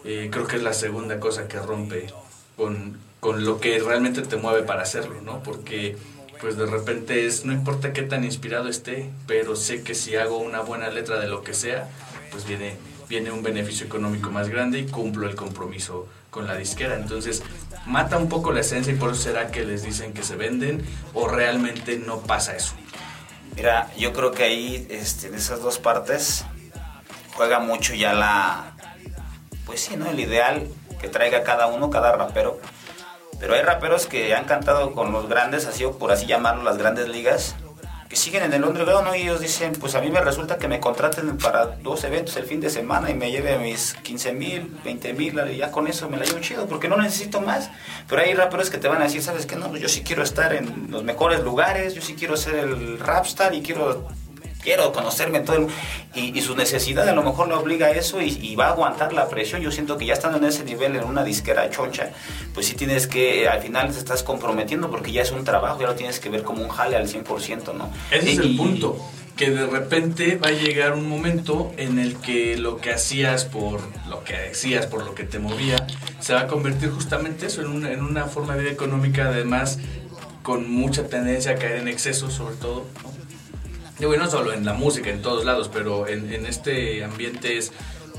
[0.06, 2.08] eh, creo que es la segunda cosa que rompe
[2.56, 5.44] con, con, lo que realmente te mueve para hacerlo, ¿no?
[5.44, 5.98] Porque
[6.40, 10.38] pues de repente es, no importa qué tan inspirado esté, pero sé que si hago
[10.38, 11.88] una buena letra de lo que sea,
[12.32, 16.96] pues viene, viene un beneficio económico más grande y cumplo el compromiso con la disquera.
[16.96, 17.44] Entonces,
[17.86, 20.84] mata un poco la esencia y por eso será que les dicen que se venden
[21.14, 22.74] o realmente no pasa eso.
[23.56, 26.46] Mira, yo creo que ahí, este, en esas dos partes,
[27.36, 28.72] juega mucho ya la,
[29.66, 30.10] pues sí, ¿no?
[30.10, 30.68] El ideal
[31.00, 32.60] que traiga cada uno, cada rapero.
[33.40, 36.78] Pero hay raperos que han cantado con los grandes, así o por así llamarlo, las
[36.78, 37.56] grandes ligas,
[38.12, 39.16] que siguen en el underground, ¿no?
[39.16, 42.44] Y ellos dicen, pues a mí me resulta que me contraten para dos eventos el
[42.44, 46.18] fin de semana y me lleve mis 15 mil, 20 mil, ya con eso me
[46.18, 47.72] la llevo chido, porque no necesito más.
[48.10, 49.56] Pero hay raperos que te van a decir, ¿sabes qué?
[49.56, 53.56] No, yo sí quiero estar en los mejores lugares, yo sí quiero ser el rapstar
[53.56, 54.06] y quiero
[54.62, 55.68] quiero conocerme todo el,
[56.14, 59.14] y, y, su necesidad a lo mejor le obliga a eso y, va a aguantar
[59.14, 59.62] la presión.
[59.62, 62.12] Yo siento que ya estando en ese nivel en una disquera chocha,
[62.54, 65.88] pues sí tienes que, al final te estás comprometiendo porque ya es un trabajo, ya
[65.88, 67.90] lo tienes que ver como un jale al 100%, ¿no?
[68.12, 68.98] Ese es el punto
[69.36, 73.82] que de repente va a llegar un momento en el que lo que hacías por
[74.08, 75.88] lo que hacías por lo que te movía
[76.20, 79.80] se va a convertir justamente eso en una, en una forma de vida económica además
[80.44, 83.31] con mucha tendencia a caer en exceso sobre todo ¿no?
[84.02, 87.72] No solo en la música en todos lados pero en, en este ambiente es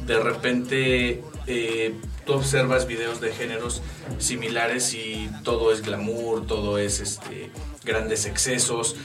[0.06, 3.82] de repente eh, tú observas videos de géneros
[4.18, 7.50] similares y todo es glamour todo es este
[7.84, 8.96] grandes excesos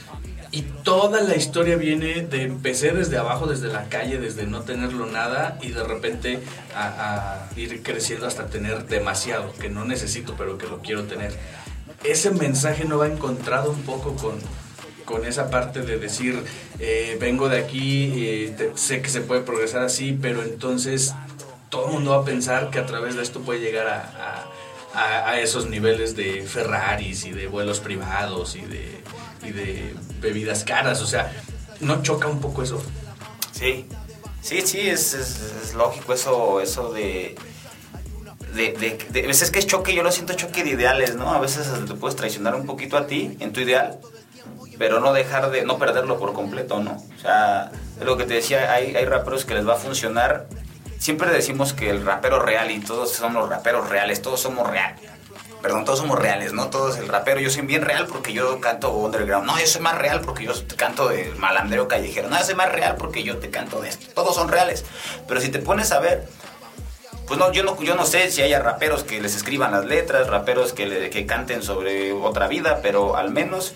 [0.51, 5.05] y toda la historia viene de empecé desde abajo, desde la calle, desde no tenerlo
[5.05, 6.39] nada y de repente
[6.73, 11.33] a, ir creciendo hasta tener demasiado, que no necesito pero que lo quiero tener.
[12.03, 14.39] Ese mensaje no va encontrado un poco con,
[15.07, 16.43] con esa parte de decir,
[16.79, 21.15] eh, vengo de aquí, eh, sé que se puede progresar así, pero entonces
[21.69, 24.45] todo el mundo va a pensar que a través de esto puede llegar a,
[24.93, 29.01] a, esos niveles de Ferraris y de vuelos privados y de
[29.45, 31.31] y de bebidas caras, o sea,
[31.79, 32.83] ¿no choca un poco eso?
[33.51, 33.85] Sí,
[34.41, 37.35] sí, sí, es, es, lógico eso, eso de...
[38.55, 38.71] De,
[39.11, 41.31] de, a veces que es choque, yo lo siento choque de ideales, ¿no?
[41.31, 43.99] A veces te puedes traicionar un poquito a ti en tu ideal,
[44.77, 46.91] pero no dejar de, no perderlo por completo, ¿no?
[46.91, 50.47] O sea, es lo que te decía, hay, hay raperos que les va a funcionar.
[50.99, 55.17] Siempre decimos que el rapero real y todos somos raperos reales, todos somos reales
[55.61, 56.69] perdón, todos somos reales, ¿no?
[56.69, 59.45] Todos el rapero, yo soy bien real porque yo canto underground.
[59.45, 62.29] No, yo soy más real porque yo canto de malandreo callejero.
[62.29, 64.07] No, yo soy más real porque yo te canto de esto.
[64.13, 64.85] Todos son reales.
[65.27, 66.27] Pero si te pones a ver,
[67.27, 70.27] pues no, yo no, yo no sé si haya raperos que les escriban las letras,
[70.27, 73.73] raperos que, le, que canten sobre otra vida, pero al menos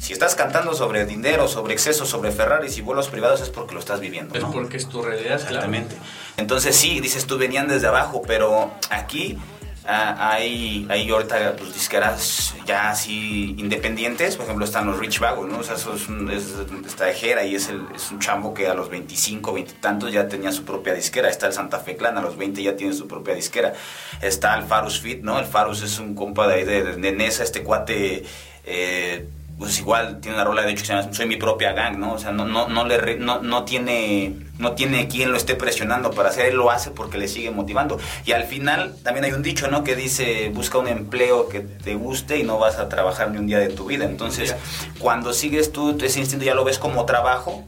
[0.00, 3.80] si estás cantando sobre dinero, sobre exceso, sobre Ferraris y vuelos privados es porque lo
[3.80, 4.36] estás viviendo.
[4.36, 5.94] Es porque es tu realidad, Exactamente.
[6.36, 9.38] Entonces sí, dices tú venían desde abajo, pero aquí
[9.86, 15.48] Ah, hay, hay ahorita pues, disqueras ya así independientes, por ejemplo están los Rich Vagos,
[15.48, 15.58] ¿no?
[15.58, 16.54] O sea, eso es, un, es
[16.86, 20.12] esta ejera y es, el, es un chambo que a los 25, 20 y tantos
[20.12, 21.30] ya tenía su propia disquera.
[21.30, 23.72] Está el Santa Fe Clan, a los 20 ya tiene su propia disquera.
[24.20, 25.38] Está el Farus Fit, ¿no?
[25.38, 28.24] El Farus es un compa de, de, de Nesa, este cuate...
[28.64, 29.28] Eh,
[29.60, 32.14] pues igual tiene una rola de hecho que se llama Soy mi propia gang, ¿no?
[32.14, 36.12] O sea, no, no, no, le, no, no, tiene, no tiene quien lo esté presionando
[36.12, 38.00] para hacer, él lo hace porque le sigue motivando.
[38.24, 39.84] Y al final también hay un dicho, ¿no?
[39.84, 43.46] Que dice, busca un empleo que te guste y no vas a trabajar ni un
[43.46, 44.06] día de tu vida.
[44.06, 44.56] Entonces,
[44.98, 47.62] cuando sigues tú ese instinto ya lo ves como trabajo,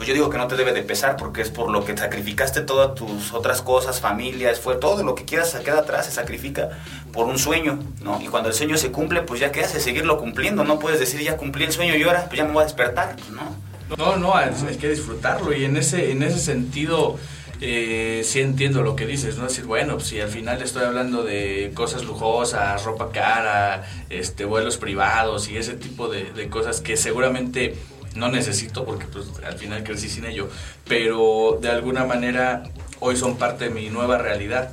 [0.00, 2.62] pues yo digo que no te debe de pesar porque es por lo que sacrificaste
[2.62, 6.70] todas tus otras cosas, familias, fue todo lo que quieras se queda atrás, se sacrifica
[7.12, 8.18] por un sueño, ¿no?
[8.18, 11.20] Y cuando el sueño se cumple, pues ya qué hace, seguirlo cumpliendo, no puedes decir
[11.20, 13.54] ya cumplí el sueño y ahora pues ya me voy a despertar, ¿no?
[13.98, 14.48] No, no, hay
[14.80, 17.18] que disfrutarlo y en ese, en ese sentido
[17.60, 19.48] eh, sí entiendo lo que dices, ¿no?
[19.48, 24.78] Decir, bueno, pues si al final estoy hablando de cosas lujosas, ropa cara, este, vuelos
[24.78, 27.76] privados y ese tipo de, de cosas que seguramente
[28.14, 30.48] no necesito porque pues al final crecí sin ello,
[30.86, 32.64] pero de alguna manera
[32.98, 34.72] hoy son parte de mi nueva realidad.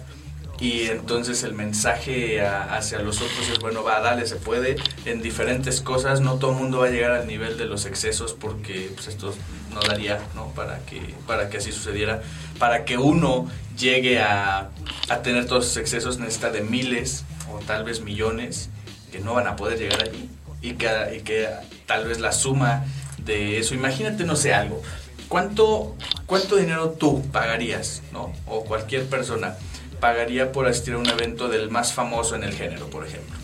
[0.59, 5.81] Y entonces el mensaje hacia los otros es, bueno, va, dale, se puede, en diferentes
[5.81, 9.07] cosas, no todo el mundo va a llegar al nivel de los excesos porque pues,
[9.07, 9.35] esto
[9.71, 10.47] no daría, ¿no?
[10.55, 12.23] Para que, para que así sucediera.
[12.57, 13.47] Para que uno
[13.77, 14.71] llegue a,
[15.09, 17.23] a tener todos esos excesos necesita de miles
[17.53, 18.71] o tal vez millones
[19.11, 20.27] que no van a poder llegar allí
[20.61, 21.47] y que, y que
[21.85, 22.83] tal vez la suma
[23.27, 23.75] de eso.
[23.75, 24.81] Imagínate, no sé, algo.
[25.27, 28.33] ¿Cuánto, cuánto dinero tú pagarías, ¿no?
[28.47, 29.55] O cualquier persona
[29.99, 33.35] pagaría por asistir a un evento del más famoso en el género, por ejemplo?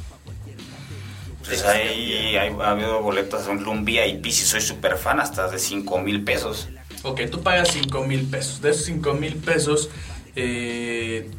[1.46, 6.00] Pues ahí ha habido boletos, un un VIP, si soy súper fan, hasta de 5
[6.00, 6.69] mil pesos.
[7.04, 8.62] Ok, tú pagas 5 mil pesos.
[8.62, 9.89] De esos 5 mil pesos,
[10.38, 11.30] eh,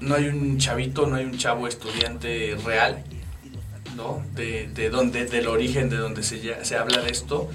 [0.00, 3.04] no hay un chavito, no hay un chavo estudiante real,
[3.94, 4.24] ¿no?
[4.34, 7.48] De, de donde, del origen de donde se, se habla de esto,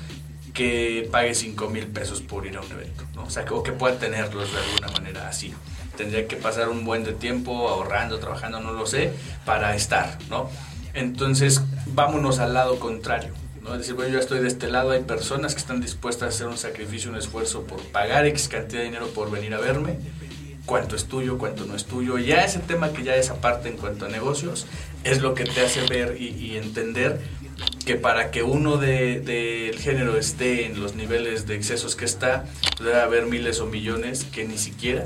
[0.60, 3.24] que pague 5 mil pesos por ir a un evento, ¿no?
[3.24, 5.54] O sea, que, o que pueda tenerlos de alguna manera así.
[5.96, 9.14] Tendría que pasar un buen de tiempo ahorrando, trabajando, no lo sé,
[9.46, 10.50] para estar, ¿no?
[10.94, 13.72] Entonces, vámonos al lado contrario, ¿no?
[13.72, 16.48] Es decir, bueno, yo estoy de este lado, hay personas que están dispuestas a hacer
[16.48, 19.98] un sacrificio, un esfuerzo por pagar X cantidad de dinero por venir a verme,
[20.66, 22.18] cuánto es tuyo, cuánto no es tuyo.
[22.18, 24.68] Ya ese tema que ya es aparte en cuanto a negocios,
[25.06, 27.22] es lo que te hace ver y, y entender
[27.86, 32.46] que para que uno del de, género esté en los niveles de excesos que está,
[32.78, 35.06] debe haber miles o millones que ni siquiera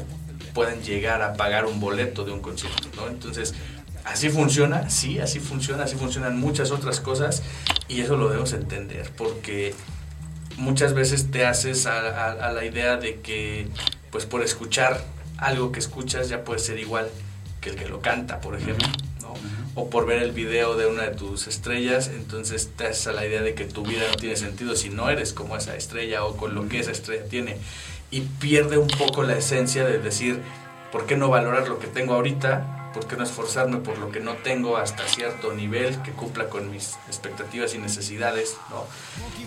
[0.54, 3.08] pueden llegar a pagar un boleto de un concierto, ¿no?
[3.08, 3.56] Entonces,
[4.04, 7.42] así funciona, sí, así funciona, así funcionan muchas otras cosas
[7.88, 9.74] y eso lo debemos entender porque
[10.58, 13.68] muchas veces te haces a, la idea de que,
[14.12, 15.04] pues por escuchar
[15.38, 17.10] algo que escuchas ya puede ser igual
[17.62, 18.88] que el que lo canta, por ejemplo,
[19.22, 19.34] ¿no?
[19.76, 23.26] O por ver el video de una de tus estrellas, entonces te haces a la
[23.26, 26.38] idea de que tu vida no tiene sentido si no eres como esa estrella o
[26.38, 27.58] con lo que esa estrella tiene.
[28.12, 30.40] Y pierde un poco la esencia de decir,
[30.92, 34.20] ¿por qué no valorar lo que tengo ahorita ¿por qué no esforzarme por lo que
[34.20, 38.56] no tengo hasta cierto nivel que cumpla con mis expectativas y necesidades?
[38.70, 38.86] ¿no?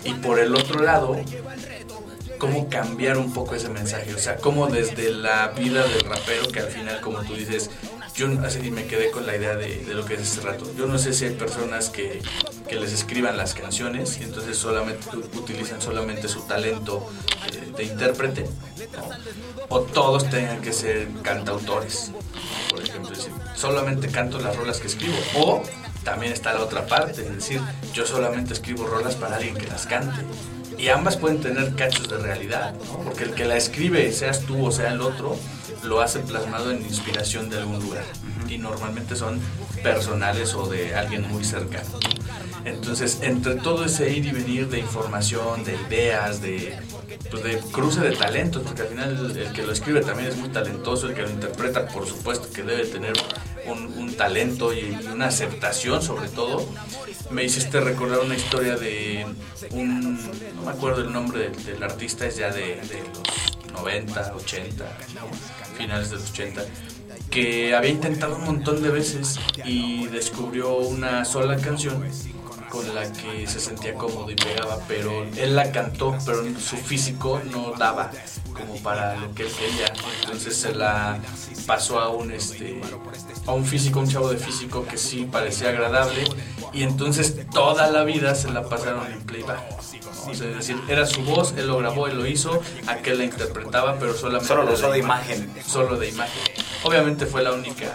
[0.05, 1.17] Y por el otro lado,
[2.39, 6.61] cómo cambiar un poco ese mensaje, o sea, cómo desde la vida del rapero, que
[6.61, 7.71] al final, como tú dices,
[8.16, 10.66] yo así me quedé con la idea de, lo que es hace rato.
[10.76, 12.22] Yo no sé si hay personas que,
[12.66, 17.07] que, les escriban las canciones y entonces solamente utilizan solamente su talento
[17.52, 18.46] eh, de intérprete,
[19.68, 22.12] o todos tengan que ser cantautores,
[22.70, 25.62] por ejemplo, decir, solamente canto las rolas que escribo, o
[26.02, 27.61] también está la otra parte, es decir,
[27.92, 30.22] yo solamente escribo rolas para alguien que las cante.
[30.79, 34.71] Y ambas pueden tener cachos de realidad, porque el que la escribe, seas tú o
[34.71, 35.37] sea el otro,
[35.83, 38.05] lo hace plasmado en inspiración de algún lugar.
[38.49, 39.41] Y normalmente son
[39.83, 41.99] personales o de alguien muy cercano.
[42.65, 46.77] Entonces, entre todo ese ir y venir de información, de ideas, de,
[47.31, 50.49] pues, de cruce de talentos, porque al final el, que lo escribe también es muy
[50.49, 53.12] talentoso, el que lo interpreta, por supuesto, que debe tener
[53.68, 56.66] un, talento y, una aceptación sobre todo.
[57.31, 59.26] Me hiciste recordar una historia de
[59.72, 60.16] un,
[60.57, 64.85] no me acuerdo el nombre del, artista, es ya de, de los 90, 80,
[65.76, 66.64] finales de los 80,
[67.31, 72.05] que había intentado un montón de veces y descubrió una sola canción
[72.68, 77.40] con la que se sentía cómodo y pegaba, pero él la cantó, pero su físico
[77.50, 78.11] no daba
[78.57, 79.92] como para lo que él quería.
[80.23, 81.19] Entonces se la
[81.66, 82.81] pasó a un este
[83.47, 86.25] a un físico, un chavo de físico que sí parecía agradable
[86.73, 89.61] y entonces toda la vida se la pasaron en playback.
[90.31, 94.14] Es decir, era su voz, él lo grabó, él lo hizo, aquel la interpretaba, pero
[94.14, 94.49] solamente...
[94.49, 95.55] Solo lo usó de imagen.
[95.64, 96.42] Solo de imagen.
[96.83, 97.95] Obviamente fue la única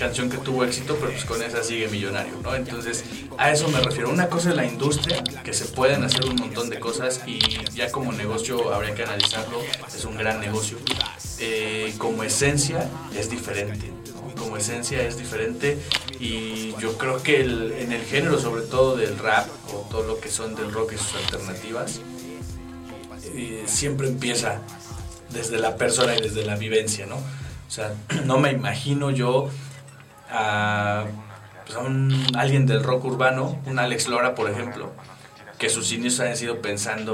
[0.00, 2.54] canción que tuvo éxito, pero pues con esa sigue millonario, ¿no?
[2.54, 3.04] Entonces,
[3.36, 4.08] a eso me refiero.
[4.10, 7.38] Una cosa es la industria, que se pueden hacer un montón de cosas y
[7.74, 10.78] ya como negocio habría que analizarlo, es un gran negocio.
[11.38, 13.92] Eh, como esencia es diferente,
[14.36, 15.78] como esencia es diferente
[16.18, 20.30] y yo creo que en el género sobre todo del rap o todo lo que
[20.30, 22.00] son del rock y sus alternativas
[23.34, 24.60] eh, siempre empieza
[25.30, 27.16] desde la persona y desde la vivencia, ¿no?
[27.16, 29.50] O sea, no me imagino yo
[30.30, 31.04] a,
[31.66, 34.92] pues a un, alguien del rock urbano, un Alex Lora por ejemplo,
[35.58, 37.12] que sus inicios hayan sido pensando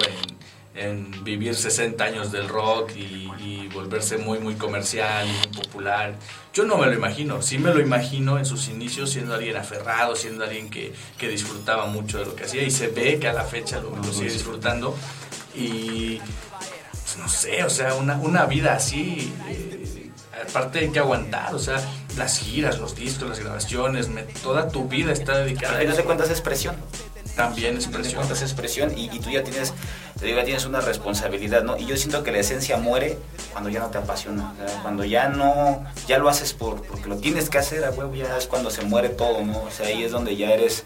[0.76, 3.26] en vivir 60 años del rock y,
[3.74, 6.14] volverse muy, muy comercial muy popular.
[6.54, 10.16] Yo no me lo imagino, sí me lo imagino en sus inicios siendo alguien aferrado,
[10.16, 13.34] siendo alguien que, que disfrutaba mucho de lo que hacía y se ve que a
[13.34, 14.96] la fecha lo, sigue disfrutando
[15.54, 16.20] y
[16.90, 19.95] pues, no sé, o sea, una, una vida así, eh,
[20.48, 21.80] aparte hay que aguantar, o sea,
[22.16, 24.08] las giras, los discos, las grabaciones,
[24.42, 25.96] toda tu vida está dedicada a eso.
[25.96, 26.76] no cuentas expresión
[27.36, 28.24] también expresión.
[28.24, 29.74] Esa expresión y, tú ya tienes,
[30.18, 31.76] te digo, ya tienes una responsabilidad, ¿no?
[31.76, 33.18] Y yo siento que la esencia muere
[33.52, 37.48] cuando ya no te apasiona, cuando ya no, ya lo haces por, porque lo tienes
[37.48, 39.62] que hacer, a huevo, ya es cuando se muere todo, ¿no?
[39.62, 40.84] O sea, ahí es donde ya eres,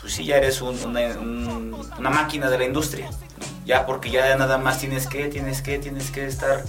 [0.00, 3.08] pues sí, ya eres una, máquina de la industria,
[3.64, 6.64] Ya porque ya nada más tienes que, tienes que, tienes que estar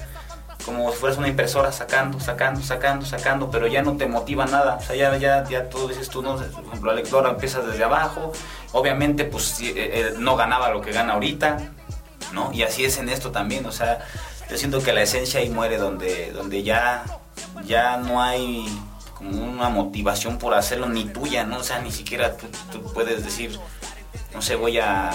[0.69, 4.75] como si fueras una impresora sacando, sacando, sacando, sacando, pero ya no te motiva nada.
[4.75, 6.39] O sea, ya, ya, ya todo dices tú, ¿no?
[6.83, 8.31] La lectora empieza desde abajo.
[8.71, 11.57] Obviamente, pues eh, eh, no ganaba lo que gana ahorita,
[12.33, 12.51] ¿no?
[12.53, 13.65] Y así es en esto también.
[13.65, 14.05] O sea,
[14.49, 17.03] yo siento que la esencia ahí muere donde, donde ya,
[17.65, 18.65] ya no hay
[19.15, 21.57] como una motivación por hacerlo ni tuya, ¿no?
[21.57, 23.59] O sea, ni siquiera tú, tú puedes decir,
[24.33, 25.09] no sé, voy a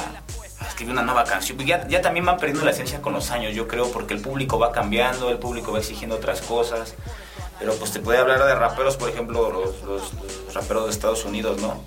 [0.75, 1.57] escribir una nueva canción.
[1.61, 4.59] Ya, ya también van perdiendo la esencia con los años, yo creo, porque el público
[4.59, 6.95] va cambiando, el público va exigiendo otras cosas.
[7.61, 11.61] Pero pues te puede hablar de raperos, por ejemplo, los, los, raperos de Estados Unidos,
[11.61, 11.81] ¿no?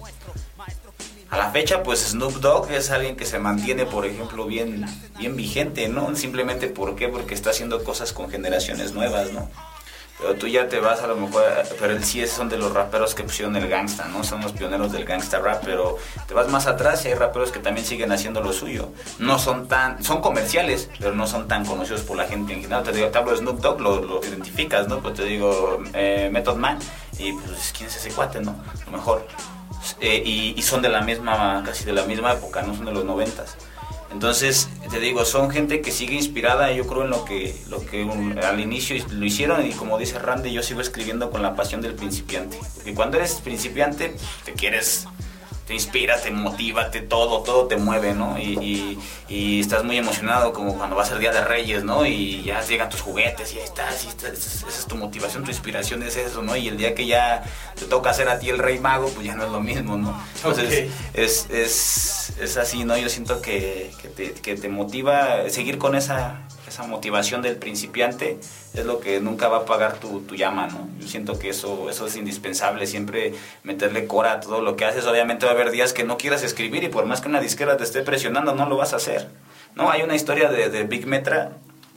[1.30, 4.86] A la fecha, pues Snoop Dogg es alguien que se mantiene, por ejemplo, bien,
[5.17, 6.15] bien vigente, ¿no?
[6.15, 7.10] Simplemente ¿por qué?
[7.10, 9.50] Porque está haciendo cosas con generaciones nuevas, ¿no?
[10.39, 11.43] Tú ya te vas a lo mejor,
[11.80, 14.23] pero él sí son de los raperos que pusieron el gangsta, ¿no?
[14.23, 15.97] Son los pioneros del gangsta rap, pero
[16.28, 18.89] te vas más atrás y hay raperos que también siguen haciendo lo suyo.
[19.20, 22.84] No son tan, son comerciales, pero no son tan conocidos por la gente en general.
[22.84, 24.99] Te digo, te hablo de Snoop Dogg, lo, identificas, ¿no?
[25.01, 26.80] Pues te digo eh, Method Man
[27.20, 28.51] y pues quién es ese cuate, ¿no?
[28.51, 29.28] A lo mejor.
[30.01, 33.05] Eh, y, son de la misma, casi de la misma época, no son de los
[33.05, 33.55] noventas.
[34.12, 38.08] Entonces, te digo, son gente que sigue inspirada, yo creo, en lo que, lo que
[38.43, 41.93] al inicio lo hicieron y como dice Randy, yo sigo escribiendo con la pasión del
[41.93, 42.58] principiante.
[42.76, 45.08] Porque cuando eres principiante, te quieres
[45.68, 48.39] te inspira, te motiva, te todo, todo te mueve, ¿no?
[48.39, 48.97] Y,
[49.28, 52.05] y, estás muy emocionado como cuando va a ser Día de Reyes, ¿no?
[52.05, 56.03] Y ya llegan tus juguetes y ahí estás, y esa es tu motivación, tu inspiración
[56.03, 56.55] es eso, ¿no?
[56.55, 57.43] Y el día que ya
[57.78, 60.18] te toca hacer a ti el Rey Mago, pues ya no es lo mismo, ¿no?
[60.38, 62.97] Entonces es, es, es, así, ¿no?
[62.97, 66.47] Yo siento que, que, te, que te motiva seguir con esa
[66.78, 68.38] esa motivación del principiante
[68.75, 70.88] es lo que nunca va a pagar tu, llama, ¿no?
[70.99, 75.07] Yo siento que eso, eso es indispensable, siempre meterle cora a todo lo que haces.
[75.07, 77.78] Obviamente va a haber días que no quieras escribir y por más que una disquera
[77.78, 79.28] te esté presionando, no lo vas a hacer.
[79.73, 81.53] No, hay una historia de, Big Metra,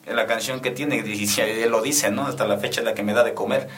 [0.06, 2.26] en la canción que tiene, y él lo dice, ¿no?
[2.26, 3.68] Hasta la fecha en la que me da de comer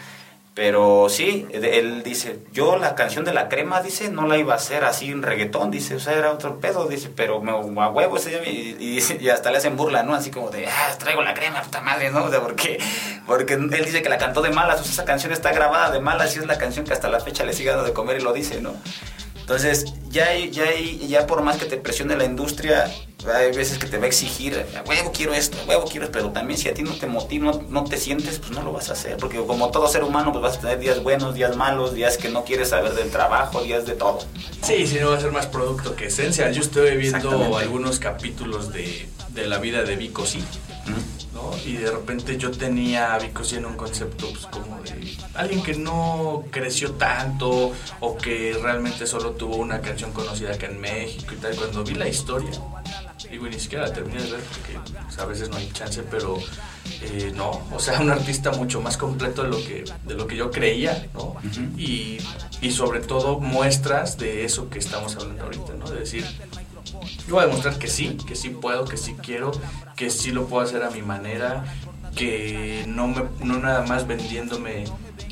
[0.54, 4.56] pero sí, él dice, yo la canción de la crema, dice, no la iba a
[4.56, 8.18] hacer así en reggaetón, dice, o sea, era otro pedo, dice, pero me a huevo
[8.18, 10.14] ese y, y, hasta le hacen burla, ¿no?
[10.14, 12.24] Así como de, ah, traigo la crema, puta madre, ¿no?
[12.24, 12.78] O sea, porque,
[13.26, 16.00] porque él dice que la cantó de malas, o sea, esa canción está grabada de
[16.00, 18.20] malas y es la canción que hasta la fecha le sigue dando de comer y
[18.20, 18.74] lo dice, ¿no?
[19.54, 20.64] Entonces, ya, ya,
[21.06, 22.90] ya por más que te presione la industria,
[23.30, 26.58] hay veces que te va a exigir, huevo quiero esto, huevo quiero esto, pero también
[26.58, 29.18] si a ti no te motiva, no, te sientes, pues no lo vas a hacer,
[29.18, 32.30] porque como todo ser humano, pues vas a tener días buenos, días malos, días que
[32.30, 34.20] no quieres saber del trabajo, días de todo.
[34.62, 36.50] Sí, si no va a ser más producto que esencia.
[36.50, 40.42] Yo estoy viendo algunos capítulos de, de la vida de Vico, sí.
[41.64, 45.74] Y de repente yo tenía a Vico en un concepto pues, como de alguien que
[45.74, 51.36] no creció tanto o que realmente solo tuvo una canción conocida acá en México y
[51.36, 51.54] tal.
[51.56, 52.50] Cuando vi la historia,
[53.30, 56.38] digo, ni siquiera la terminé de ver porque pues, a veces no hay chance, pero
[57.00, 60.36] eh, no, o sea, un artista mucho más completo de lo que, de lo que
[60.36, 61.36] yo creía, ¿no?
[61.78, 62.18] y,
[62.60, 65.88] y sobre todo muestras de eso que estamos hablando ahorita, ¿no?
[65.90, 66.24] De decir,
[67.26, 69.52] yo voy a demostrar que sí, que sí puedo, que sí quiero,
[69.96, 71.64] que sí lo puedo hacer a mi manera,
[72.14, 74.84] que no, me, no nada más vendiéndome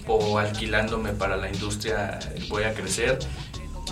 [0.06, 2.18] o alquilándome para la industria
[2.48, 3.18] voy a crecer.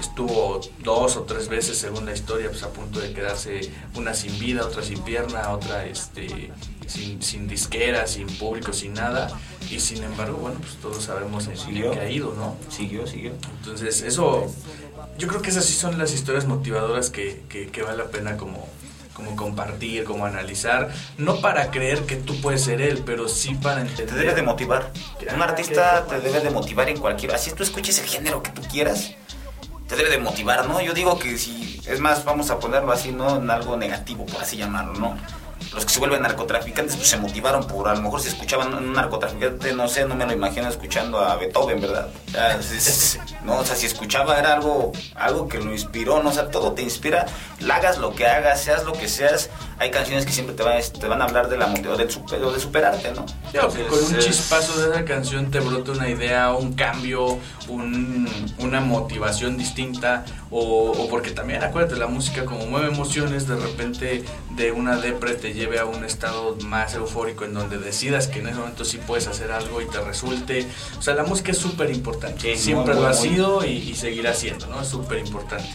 [0.01, 4.39] Estuvo dos o tres veces, según la historia, pues a punto de quedarse una sin
[4.39, 6.53] vida, otra sin pierna, otra este,
[6.87, 9.29] sin, sin disquera, sin público, sin nada.
[9.71, 12.57] Y sin embargo, bueno, pues todos sabemos en qué ha ido, ¿no?
[12.71, 13.33] Siguió, siguió.
[13.59, 14.47] Entonces, eso
[15.19, 18.69] yo creo que esas sí son las historias motivadoras que, que, vale la pena como,
[19.13, 23.81] como compartir, como analizar, no para creer que tú puedes ser él, pero sí para
[23.81, 24.07] entender.
[24.07, 24.93] Te debe de motivar.
[25.35, 27.35] Un artista te debe de motivar en cualquier...
[27.35, 29.13] Así tú escuches el género que tú quieras,
[29.89, 30.81] te debe de motivar, ¿no?
[30.81, 31.81] Yo digo que si...
[31.87, 33.39] Es más, vamos a ponerlo así, ¿no?
[33.39, 35.17] En algo negativo, por así llamarlo, ¿no?
[35.73, 38.93] Los que se vuelven narcotraficantes pues se motivaron por, a lo mejor si escuchaban un
[38.93, 42.09] narcotraficante, no sé, no me lo imagino escuchando a Beethoven, ¿verdad?
[43.45, 46.31] no, o sea, si escuchaba era algo, algo que lo inspiró, ¿no?
[46.31, 47.27] O sea, todo te inspira,
[47.71, 51.07] hagas lo que hagas, seas lo que seas, hay canciones que siempre te van, te
[51.07, 53.27] van a hablar de la motivación, de, de superarte, ¿no?
[53.89, 57.39] con un chispazo de esa canción te brota una idea, un cambio,
[57.69, 63.57] un, una motivación distinta, o, o, porque también, acuérdate, la música como mueve emociones, de
[63.57, 68.39] repente de una depre te lleve a un estado más eufórico en donde decidas que
[68.39, 70.67] en ese momento sí puedes hacer algo y te resulte.
[70.99, 74.81] O sea, la música es súper importante, siempre lo ha sido y, seguirá siendo, ¿no?
[74.81, 75.69] Es súper importante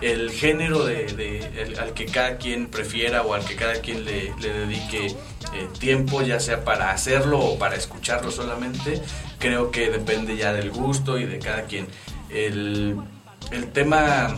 [0.00, 5.08] el género de, al que cada quien prefiera o al que cada quien le, dedique
[5.08, 5.14] eh,
[5.78, 9.02] tiempo, ya sea para hacerlo o para escucharlo solamente,
[9.38, 11.86] creo que depende ya del gusto y de cada quien.
[12.30, 12.96] El,
[13.72, 14.36] tema,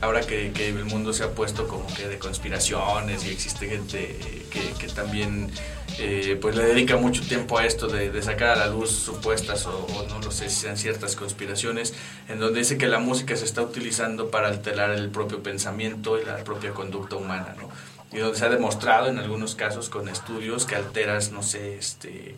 [0.00, 4.18] ahora que, el mundo se ha puesto como que de conspiraciones y existe gente
[4.50, 5.50] que, también
[5.98, 10.06] eh, pues le dedica mucho tiempo a esto de, sacar a la luz supuestas o,
[10.08, 11.94] no lo sé si sean ciertas conspiraciones,
[12.28, 16.24] en donde dice que la música se está utilizando para alterar el propio pensamiento y
[16.24, 17.68] la propia conducta humana, ¿no?
[18.16, 22.36] Y donde se ha demostrado en algunos casos con estudios que alteras, no sé, este,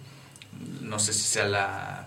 [0.80, 2.05] no sé si sea la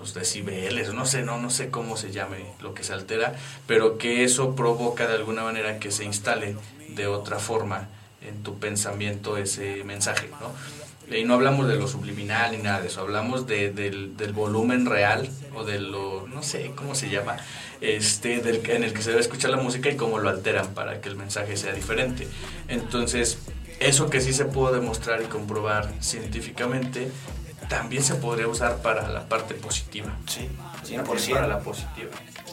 [0.00, 3.34] los decibeles, no sé, no, no sé cómo se llame lo que se altera,
[3.66, 6.56] pero que eso provoca de alguna manera que se instale
[6.88, 7.88] de otra forma
[8.22, 10.52] en tu pensamiento ese mensaje, ¿no?
[11.14, 14.86] Y no hablamos de lo subliminal ni nada de eso, hablamos de, del, del, volumen
[14.86, 17.36] real o de lo, no sé cómo se llama,
[17.80, 21.08] este, en el que se debe escuchar la música y cómo lo alteran para que
[21.08, 22.28] el mensaje sea diferente.
[22.68, 23.38] Entonces,
[23.80, 27.10] eso que sí se pudo demostrar y comprobar científicamente,
[27.70, 30.14] también se podría usar para la parte positiva.
[30.26, 30.50] Sí,
[30.86, 31.32] 100%.
[31.32, 32.10] Para la positiva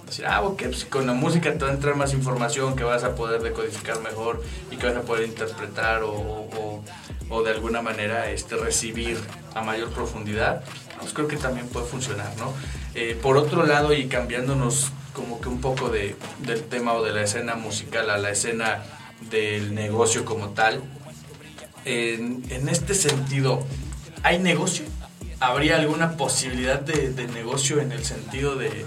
[0.08, 3.04] decir, ah, ok, pues con la música te va a entrar más información que vas
[3.04, 4.42] a poder decodificar mejor
[4.72, 6.84] y que vas a poder interpretar o,
[7.30, 9.18] o, de alguna manera este, recibir
[9.54, 10.64] a mayor profundidad,
[11.00, 12.54] pues creo que también puede funcionar, ¿no?
[12.96, 17.12] Eh, por otro lado, y cambiándonos como que un poco de, del tema o de
[17.12, 18.84] la escena musical a la escena
[19.30, 20.82] del negocio como tal,
[21.86, 23.64] en, en este sentido,
[24.24, 24.86] ¿hay negocio?
[25.40, 28.86] ¿Habría alguna posibilidad de, de negocio en el sentido de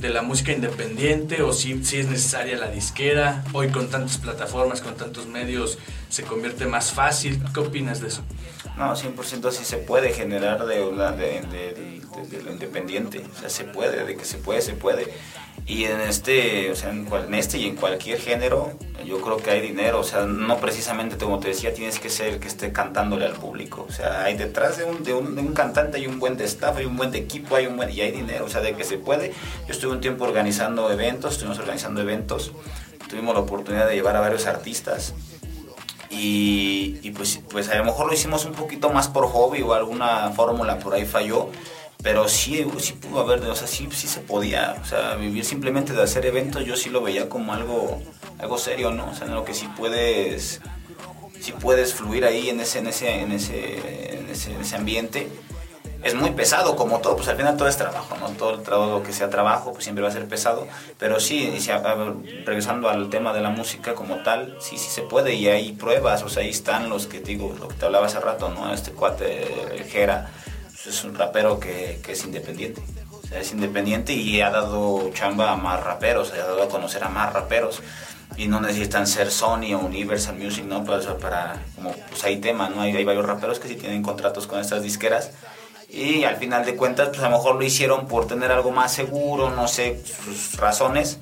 [0.00, 3.44] de la música independiente o si, si es necesaria la disquera.
[3.52, 5.78] Hoy con tantas plataformas, con tantos medios,
[6.08, 7.42] se convierte más fácil.
[7.52, 8.22] ¿Qué opinas de eso?
[8.76, 13.22] No, 100% sí se puede generar de, una, de, de, lo independiente.
[13.36, 15.12] O sea, se puede, de que se puede, se puede.
[15.70, 18.72] Y en este, o sea, en, en, este y en cualquier género,
[19.06, 20.00] yo creo que hay dinero.
[20.00, 23.34] O sea, no precisamente, como te decía, tienes que ser el que esté cantándole al
[23.34, 23.86] público.
[23.88, 26.86] O sea, hay detrás de un, de un, cantante hay un buen de staff, hay
[26.86, 28.46] un buen de equipo, hay un buen, y hay dinero.
[28.46, 29.32] O sea, de que se puede.
[29.68, 32.50] Yo estuve un tiempo organizando eventos, estuvimos organizando eventos.
[33.08, 35.14] Tuvimos la oportunidad de llevar a varios artistas.
[36.10, 39.72] Y, y pues, pues a lo mejor lo hicimos un poquito más por hobby o
[39.72, 41.48] alguna fórmula por ahí falló
[42.02, 45.92] pero sí, sí pudo haber, o sea, sí, sí se podía, o sea, vivir simplemente
[45.92, 48.00] de hacer eventos, yo sí lo veía como algo,
[48.38, 49.10] algo serio, ¿no?
[49.10, 50.60] O sea, en lo que sí puedes,
[51.40, 55.28] sí puedes fluir ahí en ese, en ese, en ese, en ese, en ese ambiente.
[56.02, 58.30] Es muy pesado, como todo, pues al final todo es trabajo, ¿no?
[58.30, 60.66] Todo el trabajo que sea trabajo, pues siempre va a ser pesado,
[60.98, 61.52] pero sí,
[62.46, 66.22] regresando al tema de la música como tal, sí, sí se puede y hay pruebas,
[66.22, 68.72] o sea, ahí están los que te digo, lo que te hablaba hace rato, ¿no?
[68.72, 70.30] Este cuate, el Jera,
[70.86, 72.82] es un rapero que, que es independiente.
[73.12, 77.04] O sea, es independiente y ha dado chamba a más raperos, ha dado a conocer
[77.04, 77.82] a más raperos.
[78.36, 80.84] Y no necesitan ser Sony o Universal Music, ¿no?
[80.84, 82.80] Para, pues, para como pues hay tema, ¿no?
[82.80, 85.32] Hay, hay varios raperos que sí tienen contratos con estas disqueras.
[85.88, 88.92] Y al final de cuentas, pues a lo mejor lo hicieron por tener algo más
[88.92, 91.18] seguro, no sé, sus razones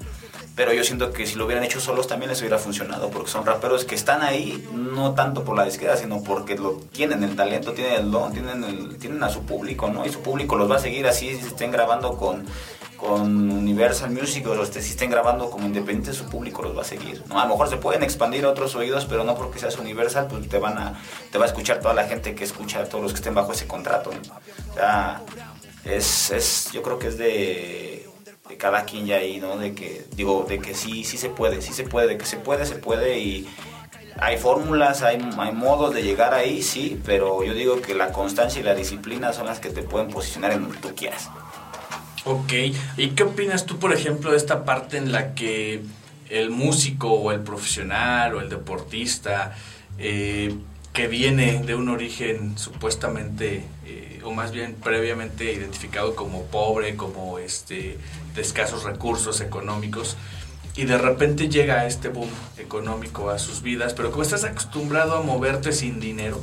[0.59, 3.47] pero yo siento que si lo hubieran hecho solos también les hubiera funcionado, porque son
[3.47, 7.75] raperos que están ahí no tanto por la disquera, sino porque lo tienen el talento,
[7.75, 10.05] tienen el don, tienen, el, tienen a su público, ¿no?
[10.05, 12.45] Y su público los va a seguir así si estén grabando con,
[12.97, 17.23] con Universal Music o si estén grabando como independientes, su público los va a seguir.
[17.29, 17.39] ¿no?
[17.39, 20.59] A lo mejor se pueden expandir otros oídos, pero no porque seas Universal, pues te
[20.59, 21.01] van a,
[21.31, 23.69] te va a escuchar toda la gente que escucha, todos los que estén bajo ese
[23.69, 24.11] contrato.
[24.73, 25.23] O sea,
[25.85, 28.08] es, es, yo creo que es de
[28.49, 29.57] de cada quien ya ahí, ¿no?
[29.57, 32.37] De que, digo, de que sí, sí se puede, sí se puede, de que se
[32.37, 33.49] puede, se puede y
[34.21, 38.61] hay fórmulas, hay, hay modos de llegar ahí, sí, pero yo digo que la constancia
[38.61, 41.31] y la disciplina son las que te pueden posicionar en donde tú quieras.
[42.25, 42.53] Ok,
[42.97, 45.83] ¿y qué opinas tú, por ejemplo, de esta parte en la que
[46.29, 49.57] el músico o el profesional o el deportista
[49.99, 50.55] eh,
[50.93, 53.65] que viene de un origen supuestamente,
[54.19, 57.99] eh, o más bien previamente identificado como pobre, como este,
[58.35, 60.17] de escasos recursos económicos,
[60.77, 65.23] y de repente llega este boom económico a sus vidas, pero como estás acostumbrado a
[65.23, 66.41] moverte sin dinero,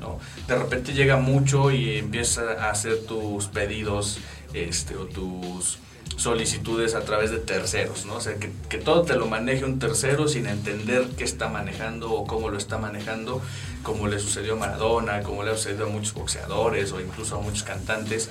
[0.00, 0.18] ¿no?
[0.46, 4.18] de repente llega mucho y empieza a hacer tus pedidos
[4.52, 5.78] este, o tus
[6.18, 8.16] solicitudes a través de terceros, ¿no?
[8.16, 12.10] O sea, que, que, todo te lo maneje un tercero sin entender qué está manejando
[12.10, 13.40] o cómo lo está manejando,
[13.84, 17.40] como le sucedió a Maradona, como le ha sucedido a muchos boxeadores o incluso a
[17.40, 18.30] muchos cantantes.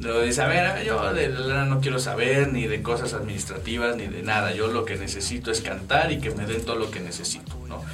[0.00, 4.08] Lo dice, a ver, yo de lana no quiero saber ni de cosas administrativas ni
[4.08, 6.98] de nada, yo lo que necesito es cantar y que me den todo lo que
[6.98, 7.84] necesito, ¿no?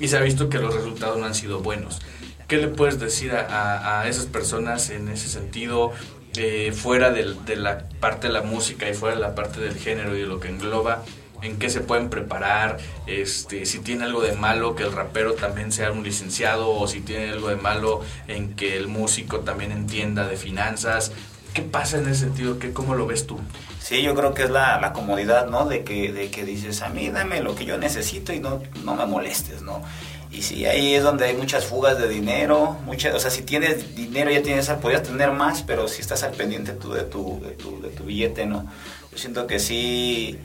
[0.00, 2.00] Y se ha visto que los resultados no han sido buenos.
[2.48, 5.92] ¿Qué le puedes decir a, a esas personas en ese sentido?
[6.40, 10.16] Eh, fuera de, la parte de la música y fuera de la parte del género
[10.16, 11.02] y de lo que engloba,
[11.42, 15.72] en qué se pueden preparar, este, si tiene algo de malo que el rapero también
[15.72, 20.28] sea un licenciado o si tiene algo de malo en que el músico también entienda
[20.28, 21.10] de finanzas.
[21.54, 22.58] ¿Qué pasa en ese sentido?
[22.60, 23.40] ¿Qué, ¿Cómo lo ves tú?
[23.80, 25.64] Sí, yo creo que es la, la comodidad, ¿no?
[25.64, 28.94] De que, de que dices, a mí dame lo que yo necesito y no, no
[28.94, 29.82] me molestes, ¿no?
[30.30, 33.96] Y sí, ahí es donde hay muchas fugas de dinero, muchas, o sea, si tienes
[33.96, 37.52] dinero ya tienes, podrías tener más, pero si estás al pendiente tú de tu, de
[37.52, 38.66] tu, de tu billete, ¿no?
[39.10, 40.38] Yo siento que sí,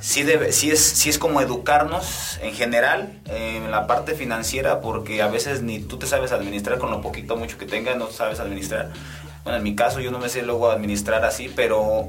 [0.00, 5.22] sí, debe, sí, es, sí es como educarnos en general en la parte financiera, porque
[5.22, 8.38] a veces ni tú te sabes administrar con lo poquito mucho que tengas, no sabes
[8.38, 8.90] administrar.
[9.44, 12.06] Bueno, en mi caso yo no me sé luego administrar así, pero,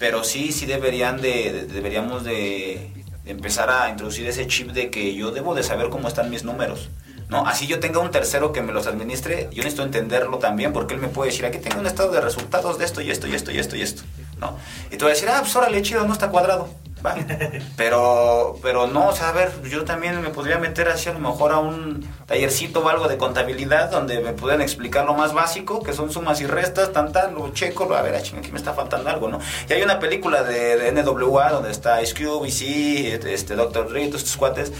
[0.00, 2.90] pero sí, sí deberían de deberíamos de
[3.28, 6.88] empezar a introducir ese chip de que yo debo de saber cómo están mis números.
[7.28, 7.46] ¿no?
[7.46, 11.00] Así yo tenga un tercero que me los administre, yo necesito entenderlo también porque él
[11.00, 13.52] me puede decir, aquí tengo un estado de resultados de esto y esto y esto
[13.52, 14.02] y esto y esto,
[14.40, 14.56] ¿no?
[14.90, 16.68] Y tú vas a decir, ah, pues órale, chido, no está cuadrado.
[17.04, 17.14] Va.
[17.76, 21.20] Pero, pero no, o sea, a ver, yo también me podría meter así a lo
[21.20, 25.82] mejor a un tallercito o algo de contabilidad donde me pudieran explicar lo más básico,
[25.82, 28.74] que son sumas y restas, tan tan, lo checo, a ver, a aquí me está
[28.74, 29.38] faltando algo, ¿no?
[29.68, 33.88] Y hay una película de, de NWA donde está Ice Cube, sí, este Dr.
[33.88, 34.72] Dre, estos cuates,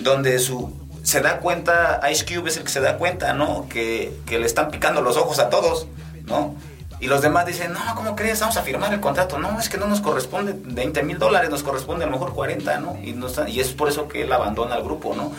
[0.00, 3.68] donde su se da cuenta, Ice Cube es el que se da cuenta, ¿no?
[3.68, 5.86] Que, que le están picando los ojos a todos,
[6.24, 6.56] ¿no?
[7.00, 8.40] Y los demás dicen, no, ¿cómo crees?
[8.40, 9.38] Vamos a firmar el contrato.
[9.38, 12.80] No, es que no nos corresponde 20 mil dólares, nos corresponde a lo mejor 40,
[12.80, 12.98] ¿no?
[13.02, 15.32] Y, no y es por eso que él abandona al grupo, ¿no?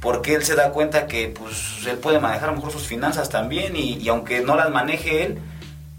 [0.00, 3.28] Porque él se da cuenta que pues él puede manejar a lo mejor sus finanzas
[3.28, 5.40] también y, y aunque no las maneje él,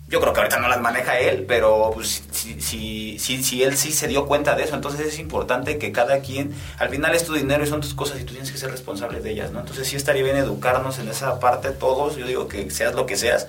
[0.07, 3.75] yo creo que ahorita no las maneja él, pero pues, si, si, si, si, él
[3.75, 7.25] sí se dio cuenta de eso, entonces es importante que cada quien, al final es
[7.25, 9.61] tu dinero y son tus cosas y tú tienes que ser responsable de ellas, ¿no?
[9.61, 13.17] Entonces sí estaría bien educarnos en esa parte todos, yo digo que seas lo que
[13.17, 13.47] seas,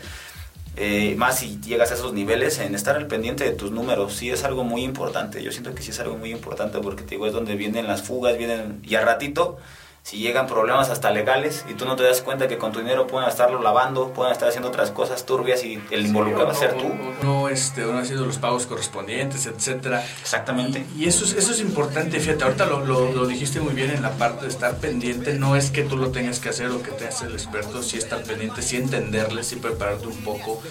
[0.76, 4.30] eh, más si llegas a esos niveles, en estar al pendiente de tus números, sí
[4.30, 7.26] es algo muy importante, yo siento que sí es algo muy importante porque te digo,
[7.26, 9.58] es donde vienen las fugas, vienen, y a ratito
[10.06, 13.08] si llegan problemas hasta legales y tú no te das cuenta que con tu dinero
[13.08, 16.74] pueden estarlo lavando, pueden estar haciendo otras cosas turbias y el involucrado va a ser
[16.74, 16.94] tú.
[17.24, 20.06] No, este, no han sido los pagos correspondientes, etcétera.
[20.20, 20.86] Exactamente.
[20.96, 24.12] Y, eso, es, eso es importante, fíjate, ahorita lo, lo, dijiste muy bien en la
[24.12, 27.08] parte de estar pendiente, no es que tú lo tengas que hacer o que te
[27.08, 30.62] hace el experto, sí estar pendiente, sí entenderle, sí prepararte un poco.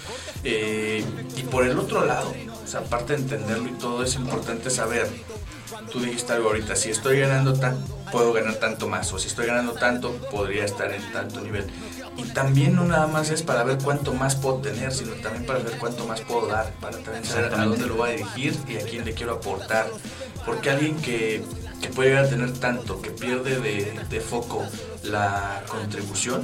[0.44, 1.04] Eh,
[1.36, 2.32] y por el otro lado,
[2.64, 5.06] o sea, aparte de entenderlo y todo, es importante saber
[5.92, 9.46] tú dijiste algo ahorita, si estoy ganando tanto, puedo ganar tanto más, o si estoy
[9.46, 11.66] ganando tanto, podría estar en tanto nivel.
[12.16, 15.58] Y también no nada más es para ver cuánto más puedo tener, sino también para
[15.58, 18.76] ver cuánto más puedo dar, para también saber a dónde lo voy a dirigir y
[18.76, 19.86] a quién le quiero aportar.
[20.44, 21.44] Porque alguien que,
[21.82, 24.64] que puede llegar a tener tanto, que pierde de, de foco
[25.02, 26.42] la contribución,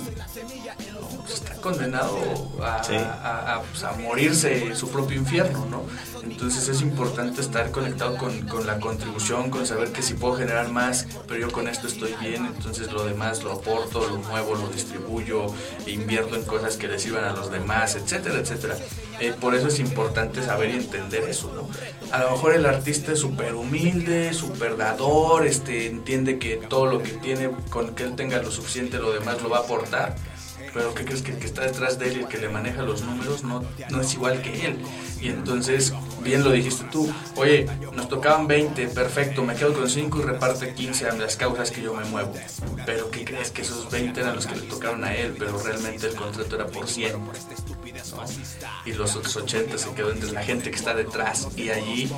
[1.32, 2.18] pues está condenado
[2.62, 5.82] a, pues, a, morirse en su propio infierno, ¿no?
[6.22, 10.70] Entonces es importante estar conectado con, con, la contribución, con saber que si puedo generar
[10.70, 14.68] más, pero yo con esto estoy bien, entonces lo demás lo aporto, lo muevo, lo
[14.68, 15.46] distribuyo,
[15.86, 18.76] invierto en cosas que le sirvan a los demás, etcétera, etcétera.
[19.20, 21.68] Eh, por eso es importante saber y entender eso, ¿no?
[22.12, 27.02] A lo mejor el artista es súper humilde, súper dador, este, entiende que todo lo
[27.02, 30.16] que tiene, con que él tenga lo suficiente, lo demás lo va a aportar
[30.72, 32.82] pero ¿qué crees que el que está detrás de él y el que le maneja
[32.82, 34.78] los números no, no es igual que él?
[35.20, 35.92] Y entonces,
[36.22, 40.74] bien lo dijiste tú, oye, nos tocaban 20, perfecto, me quedo con 5 y reparte
[40.74, 42.32] 15 a las causas que yo me muevo.
[42.86, 46.06] Pero ¿qué crees que esos 20 eran los que le tocaron a él, pero realmente
[46.06, 47.12] el contrato era por 100?
[48.84, 51.48] Y los otros 80 se quedó entre la gente que está detrás.
[51.56, 52.10] Y allí,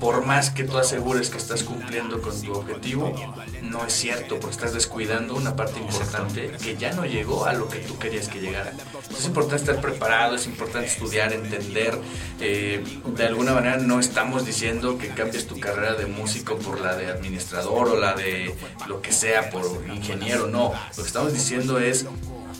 [0.00, 3.14] por más que tú asegures que estás cumpliendo con tu objetivo,
[3.62, 7.68] no es cierto, porque estás descuidando una parte importante que ya no llegó a lo
[7.68, 8.72] que tú querías que llegara.
[9.10, 11.98] Es importante estar preparado, es importante estudiar, entender.
[12.40, 12.84] Eh,
[13.16, 17.06] de alguna manera no estamos diciendo que cambies tu carrera de músico por la de
[17.06, 18.54] administrador o la de
[18.86, 20.72] lo que sea, por ingeniero, no.
[20.96, 22.06] Lo que estamos diciendo es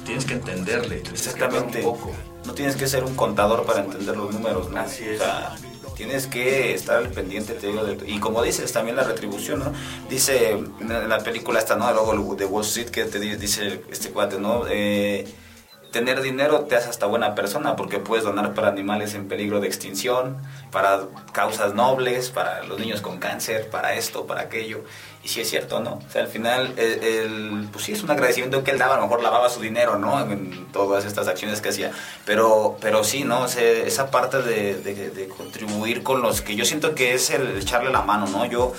[0.04, 1.02] tienes que entenderle.
[1.12, 1.78] Exactamente.
[1.78, 2.12] Un poco.
[2.48, 4.80] No tienes que ser un contador para entender los números, ¿no?
[4.80, 5.20] Así es.
[5.94, 9.72] tienes que estar al pendiente, te digo, y como dices, también la retribución, ¿no?
[10.08, 11.92] Dice en la película esta, ¿no?
[11.92, 14.64] Luego de Wall Street que te dice este cuate, ¿no?
[14.66, 15.26] Eh,
[15.90, 19.66] tener dinero te hace hasta buena persona porque puedes donar para animales en peligro de
[19.66, 20.38] extinción,
[20.70, 21.00] para
[21.32, 24.84] causas nobles, para los niños con cáncer, para esto, para aquello.
[25.22, 25.94] Y sí es cierto, ¿no?
[25.94, 29.02] O sea, al final, el, pues sí es un agradecimiento que él daba, a lo
[29.02, 30.20] mejor lavaba su dinero, ¿no?
[30.20, 31.90] En todas estas acciones que hacía.
[32.24, 33.42] Pero, pero sí, ¿no?
[33.42, 37.58] O sea, esa parte de, de, contribuir con los que yo siento que es el
[37.58, 38.46] echarle la mano, ¿no?
[38.46, 38.72] Yo,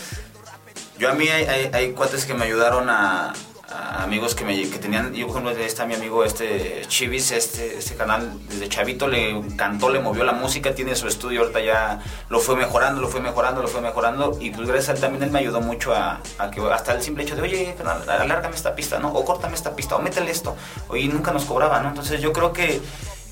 [0.97, 3.33] yo a mí hay, hay cuates que me ayudaron a,
[3.71, 7.95] amigos que, me, que tenían, yo por ejemplo, está mi amigo este Chivis, este, este
[7.95, 11.99] canal desde chavito le encantó, le movió la música, tiene su estudio, ahorita ya
[12.29, 15.23] lo fue mejorando, lo fue mejorando, lo fue mejorando y pues gracias a él también
[15.23, 17.75] él me ayudó mucho a, que hasta el simple hecho de, oye,
[18.07, 19.09] alárgame esta pista, ¿no?
[19.09, 20.55] O córtame esta pista, o métele esto,
[20.95, 21.89] y nunca nos cobraba, ¿no?
[21.89, 22.81] Entonces yo creo que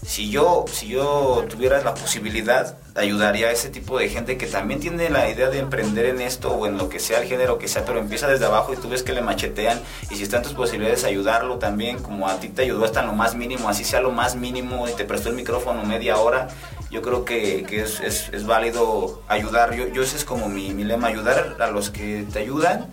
[0.06, 4.80] si yo, si yo tuviera la posibilidad, ayudaría a ese tipo de gente que también
[4.80, 7.68] tiene la idea de emprender en esto o en lo que sea el género que
[7.68, 9.80] sea, pero empieza desde abajo y tú ves que le machetean
[10.10, 13.36] y si están tus posibilidades ayudarlo también, como a ti te ayudó hasta lo más
[13.36, 16.48] mínimo, así sea lo más mínimo y te prestó el micrófono media hora,
[16.90, 18.00] yo creo que, es,
[18.32, 19.76] es, válido ayudar.
[19.76, 22.88] Yo, yo ese es como mi, mi lema, ayudar a los que te ayudan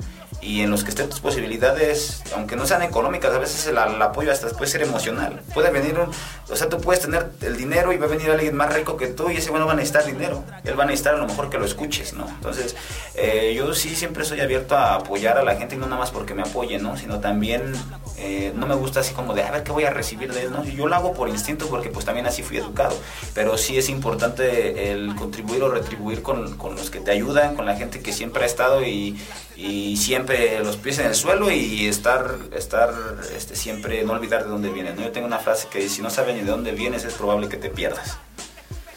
[0.44, 4.30] y en los que estén tus posibilidades, aunque no sean económicas, a veces el, apoyo
[4.30, 5.40] hasta puede ser emocional.
[5.54, 8.72] Puede venir, o sea, tú puedes tener el dinero y va a venir alguien más
[8.74, 10.44] rico que tú y ese bueno va a necesitar dinero.
[10.64, 12.28] Él va a necesitar a lo mejor que lo escuches, ¿no?
[12.28, 12.76] Entonces,
[13.14, 16.10] eh, yo sí siempre soy abierto a apoyar a la gente y no nada más
[16.10, 16.98] porque me apoyen, ¿no?
[16.98, 17.72] Sino también
[18.18, 20.52] eh, no me gusta así como de, a ver qué voy a recibir de él,
[20.52, 20.62] ¿no?
[20.62, 22.94] Yo lo hago por instinto porque pues también así fui educado.
[23.32, 27.64] Pero sí es importante el contribuir o retribuir con, con los que te ayudan, con
[27.64, 29.18] la gente que siempre ha estado y,
[29.56, 32.94] y siempre los pies en el suelo y estar, estar
[33.36, 34.96] este, siempre, no olvidar de dónde vienes.
[34.96, 35.02] ¿no?
[35.02, 37.48] Yo tengo una frase que dice, si no sabes ni de dónde vienes, es probable
[37.48, 38.18] que te pierdas.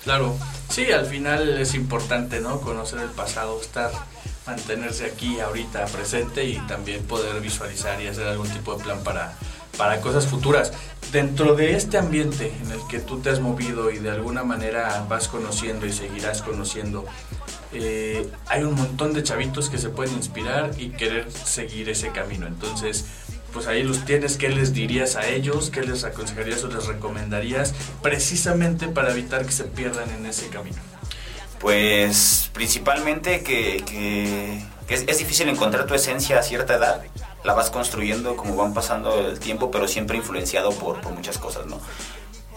[0.04, 0.38] Claro,
[0.70, 2.62] sí, al final es importante, ¿no?
[2.62, 3.92] Conocer el pasado, estar,
[4.46, 9.34] mantenerse aquí, ahorita, presente y también poder visualizar y hacer algún tipo de plan para,
[9.78, 10.72] para cosas futuras.
[11.12, 15.06] Dentro de este ambiente en el que tú te has movido y de alguna manera
[15.10, 17.04] vas conociendo y seguirás conociendo,
[17.80, 22.48] eh, hay un montón de chavitos que se pueden inspirar y querer seguir ese camino.
[22.48, 23.06] Entonces,
[23.54, 25.70] pues ahí los tienes, ¿qué les dirías a ellos?
[25.70, 30.78] ¿Qué les aconsejarías o les recomendarías precisamente para evitar que se pierdan en ese camino?
[31.60, 37.02] Pues principalmente que, es, difícil encontrar tu esencia a cierta edad.
[37.44, 41.80] La vas construyendo como van pasando el tiempo, pero siempre influenciado por, muchas cosas, ¿no?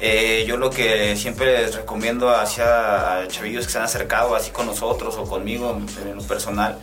[0.01, 4.67] Eh, yo lo que siempre les recomiendo hacia chavillos que se han acercado así con
[4.67, 6.79] nosotros o conmigo en lo personal,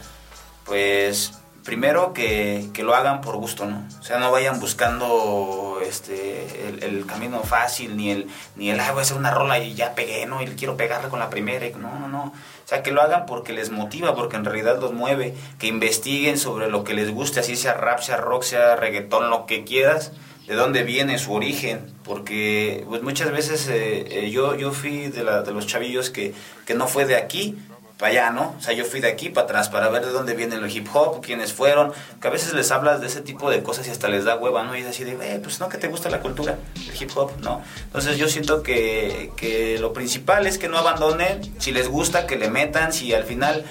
[0.66, 1.34] pues
[1.68, 3.86] primero que, lo hagan por gusto, ¿no?
[4.00, 9.00] O sea, no vayan buscando este, el, camino fácil, ni el, ni el, ah, voy
[9.00, 10.42] a hacer una rola y ya pegué, ¿no?
[10.42, 11.68] Y quiero pegarle con la primera.
[11.78, 12.24] No, no, no.
[12.24, 16.38] O sea, que lo hagan porque les motiva, porque en realidad los mueve, que investiguen
[16.38, 20.14] sobre lo que les guste, así sea rap, sea rock, sea reggaetón, lo que quieras,
[20.48, 25.24] de dónde viene su origen, porque pues muchas veces eh, eh, yo, yo fui de,
[25.24, 26.34] la, de los chavillos que,
[26.66, 27.58] que no fue de aquí,
[27.98, 28.56] para allá, ¿no?
[28.58, 30.88] O sea, yo fui de aquí para atrás para ver de dónde viene el hip
[30.94, 31.92] hop, quiénes fueron,
[32.22, 34.64] que a veces les hablas de ese tipo de cosas y hasta les da hueva,
[34.64, 34.78] ¿no?
[34.78, 37.32] Y es así de, eh, pues no, que te gusta la cultura, el hip hop,
[37.42, 37.62] ¿no?
[37.86, 42.38] Entonces yo siento que, que lo principal es que no abandonen, si les gusta, que
[42.38, 43.66] le metan, si al final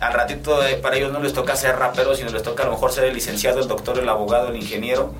[0.00, 2.72] al ratito eh, para ellos no les toca ser raperos, sino les toca a lo
[2.72, 5.14] mejor ser el licenciado, el doctor, el abogado, el ingeniero,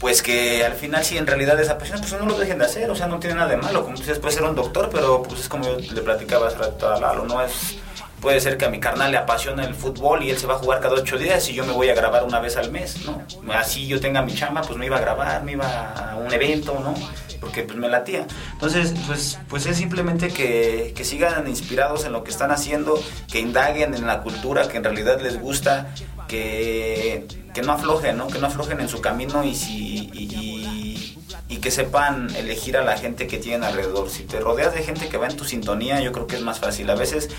[0.00, 2.90] pues que al final si en realidad esa apasiona, pues no lo dejen de hacer,
[2.90, 5.40] o sea, no tiene nada de malo, como dices, puede ser un doctor, pero pues
[5.42, 7.76] es como yo le platicaba hace rato a Lalo, no es,
[8.18, 10.58] puede ser que a mi carnal le apasione el fútbol y él se va a
[10.58, 13.22] jugar cada ocho días y yo me voy a grabar una vez al mes, ¿no?
[13.52, 16.80] Así yo tenga mi chamba, pues me iba a grabar, me iba a un evento,
[16.80, 16.94] ¿no?
[17.38, 18.26] Porque pues me latía.
[18.52, 23.40] Entonces, pues, pues es simplemente que, que sigan inspirados en lo que están haciendo, que
[23.40, 25.88] indaguen en la cultura que en realidad les gusta,
[26.30, 28.28] que, que no aflojen, ¿no?
[28.28, 31.16] Que no aflojen en su camino y, si, y,
[31.48, 34.08] y, que sepan elegir a la gente que tienen alrededor.
[34.08, 36.60] Si te rodeas de gente que va en tu sintonía, yo creo que es más
[36.60, 36.88] fácil.
[36.88, 37.30] A veces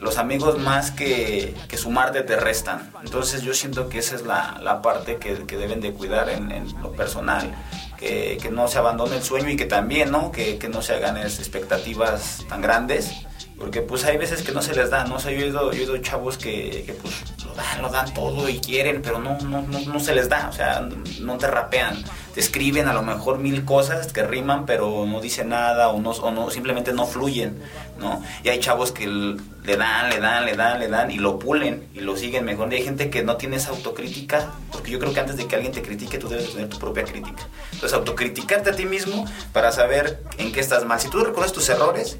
[0.00, 2.90] los amigos más que, que sumarte te restan.
[3.04, 6.50] Entonces yo siento que esa es la, la parte que, que, deben de cuidar en,
[6.50, 7.54] en lo personal.
[7.98, 10.32] Que, que, no se abandone el sueño y que también, ¿no?
[10.32, 13.12] Que, que no se hagan expectativas tan grandes
[13.60, 15.16] porque pues hay veces que no se les da, ¿no?
[15.16, 17.14] O sea, yo he oído chavos que, que, pues
[17.60, 20.52] dan, lo dan todo y quieren, pero no, no, no, no se les da, o
[20.52, 20.88] sea,
[21.20, 22.02] no te rapean,
[22.34, 26.10] te escriben a lo mejor mil cosas que riman, pero no dicen nada o no,
[26.10, 27.60] o no simplemente no fluyen,
[27.98, 28.22] ¿no?
[28.42, 31.88] Y hay chavos que le dan, le dan, le dan, le dan y lo pulen
[31.94, 32.72] y lo siguen mejor.
[32.72, 35.56] Y hay gente que no tiene esa autocrítica, porque yo creo que antes de que
[35.56, 37.42] alguien te critique, tú debes tener tu propia crítica.
[37.72, 41.00] Entonces, autocriticarte a ti mismo para saber en qué estás mal.
[41.00, 42.18] Si tú reconoces tus errores,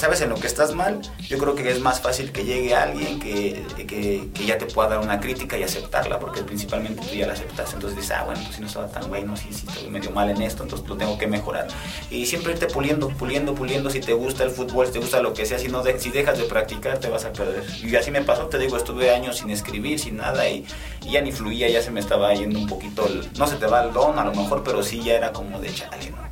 [0.00, 3.20] sabes en lo que estás mal, yo creo que es más fácil que llegue alguien
[3.20, 7.34] que, que, ya te pueda dar una crítica y aceptarla, porque principalmente tú ya la
[7.34, 7.74] aceptas.
[7.74, 10.30] Entonces dices, ah, bueno, pues si no estaba tan bueno, si, si estoy medio mal
[10.30, 11.68] en esto, entonces lo tengo que mejorar.
[12.10, 13.90] Y siempre irte puliendo, puliendo, puliendo.
[13.90, 16.10] Si te gusta el fútbol, si te gusta lo que sea, si, no de, si
[16.10, 17.64] dejas de practicar, te vas a perder.
[17.82, 20.64] Y así me pasó, te digo, estuve años sin escribir, sin nada, y,
[21.02, 23.92] ya ni fluía, ya se me estaba yendo un poquito, no se te va el
[23.92, 26.29] don a lo mejor, pero sí ya era como de chale, ¿no?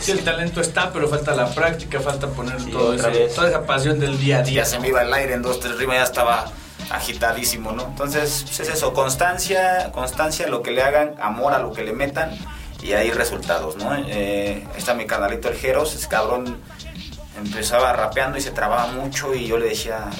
[0.00, 4.18] Sí, el talento está, pero falta la práctica, falta poner todo toda esa pasión del
[4.18, 4.62] día a día.
[4.62, 6.46] Ya se me iba el aire en dos, tres rimas, ya estaba
[6.90, 7.84] agitadísimo, ¿no?
[7.84, 11.92] Entonces, pues, es eso, constancia, constancia, lo que le hagan, amor a lo que le
[11.92, 12.36] metan
[12.82, 13.94] y hay resultados, ¿no?
[13.94, 16.58] Eh, está mi canalito el Jeros, ese cabrón
[17.36, 20.10] empezaba rapeando y se trababa mucho y yo le decía,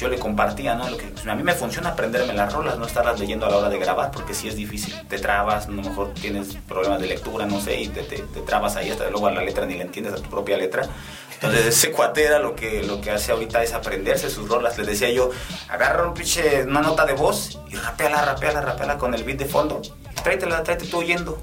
[0.00, 0.88] yo le compartía, ¿no?
[0.88, 3.58] Lo que, pues, a mí me funciona aprenderme las rolas, no estarlas leyendo a la
[3.58, 7.08] hora de grabar, porque sí es difícil, te trabas, a lo mejor tienes problemas de
[7.08, 8.02] lectura, no sé, y te,
[8.46, 10.88] trabas ahí hasta luego a la letra ni le entiendes a tu propia letra.
[11.34, 14.78] Entonces ese cuate lo que, lo que hace ahorita es aprenderse sus rolas.
[14.78, 15.30] Les decía yo,
[15.68, 19.46] agarra un pinche, una nota de voz y rapeala, rapeala, rapeala con el beat de
[19.46, 19.82] fondo.
[20.22, 21.38] Tráetela, tráete tú oyendo.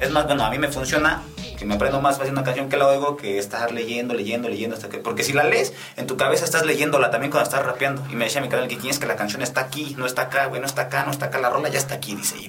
[0.00, 1.22] Es más, bueno, a mí me funciona
[1.58, 4.76] que me aprendo más fácil una canción que la oigo que estar leyendo, leyendo, leyendo
[4.76, 4.98] hasta que...
[4.98, 8.06] Porque si la lees, en tu cabeza estás leyéndola también cuando estás rapeando.
[8.08, 10.46] Y me decía mi canal que tienes que la canción está aquí, no está acá,
[10.46, 12.36] güey, no está acá, no está acá, la rola ya está aquí, dice.
[12.38, 12.48] Y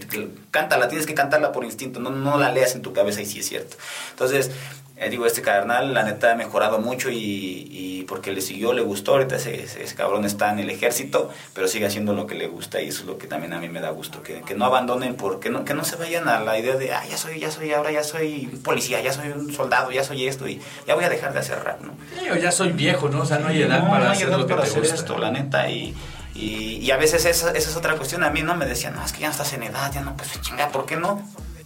[0.51, 3.39] cántala, tienes que cantarla por instinto, no, no la leas en tu cabeza y sí
[3.39, 3.77] es cierto.
[4.11, 4.51] Entonces,
[4.99, 9.13] eh, digo, este carnal, la neta, ha mejorado mucho y, porque le siguió, le gustó.
[9.13, 12.81] Ahorita ese, ese, cabrón está en el ejército, pero sigue haciendo lo que le gusta
[12.81, 14.21] y eso es lo que también a mí me da gusto.
[14.21, 17.03] Que, que no abandonen, porque no, que no se vayan a la idea de, ah,
[17.09, 20.49] ya soy, ya soy, ahora ya soy policía, ya soy un soldado, ya soy esto
[20.49, 21.93] y ya voy a dejar de hacer rap, ¿no?
[22.35, 23.21] ya soy viejo, ¿no?
[23.21, 24.95] O sea, no hay edad para hacer lo que te gusta.
[24.95, 25.95] esto, la neta, y...
[26.35, 28.23] Y, y, a veces esa, esa, es otra cuestión.
[28.23, 30.15] A mí no me decían, no, es que ya no estás en edad, ya no,
[30.15, 31.21] pues chinga, ¿por qué no?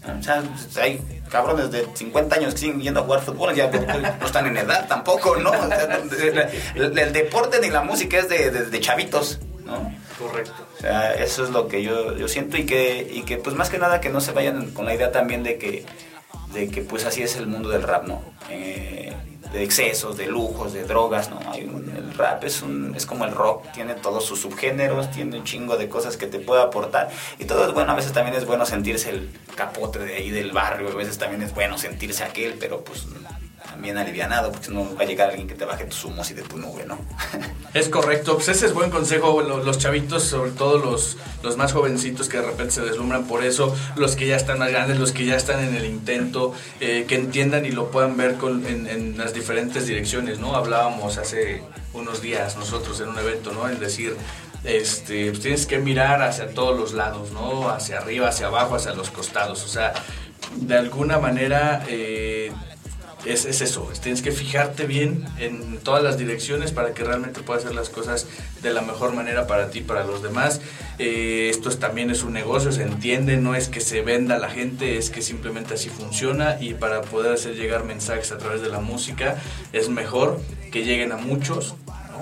[0.06, 0.43] O sea,
[0.82, 4.58] hay cabrones de 50 años que siguen yendo a jugar fútbol, ya no están en
[4.58, 5.51] edad tampoco, ¿no?
[6.76, 9.93] el, deporte ni la música es de, chavitos, ¿no?
[10.20, 10.68] Correcto.
[10.78, 13.70] O sea, eso es lo que yo, yo siento y que, y que, pues más
[13.70, 15.86] que nada, que no se vayan con la idea también de que
[16.54, 18.22] de que pues así es el mundo del rap, ¿no?
[18.49, 19.14] Eh,
[19.51, 21.39] de excesos, de lujos, de drogas, ¿no?
[21.51, 25.43] Hay el rap es, un, es como el rock, tiene todos sus subgéneros, tiene un
[25.43, 28.45] chingo de cosas que te puede aportar y todo es bueno, a veces también es
[28.45, 32.56] bueno sentirse el capote de ahí del barrio, a veces también es bueno sentirse aquel,
[32.60, 33.06] pero pues
[33.80, 36.43] bien alivianado, porque no va a llegar alguien que te baje tus humos y de
[36.43, 36.97] tu nube, ¿no?
[37.74, 42.30] es correcto, pues ese es buen consejo, los, chavitos, sobre todo los, los más jovencitos
[42.30, 45.26] que de repente se deslumbran por eso, los que ya están más grandes, los que
[45.26, 49.34] ya están en el intento, eh, que entiendan y lo puedan ver con, en, las
[49.34, 50.55] diferentes direcciones, ¿no?
[50.55, 51.61] Hablábamos hace
[51.93, 53.69] unos días nosotros en un evento, ¿no?
[53.69, 54.15] En decir,
[54.63, 57.69] este, pues tienes que mirar hacia todos los lados, ¿no?
[57.69, 59.93] Hacia arriba, hacia abajo, hacia los costados, o sea,
[60.55, 61.84] de alguna manera...
[61.88, 62.51] Eh,
[63.26, 67.76] es, eso, tienes que fijarte bien en todas las direcciones para que realmente puedas hacer
[67.76, 68.28] las cosas
[68.61, 70.61] de la mejor manera para ti y para los demás.
[70.99, 74.49] Eh, esto también es un negocio, se entiende, no es que se venda a la
[74.49, 78.69] gente, es que simplemente así funciona y para poder hacer llegar mensajes a través de
[78.69, 80.39] la música es mejor
[80.71, 81.76] que lleguen a muchos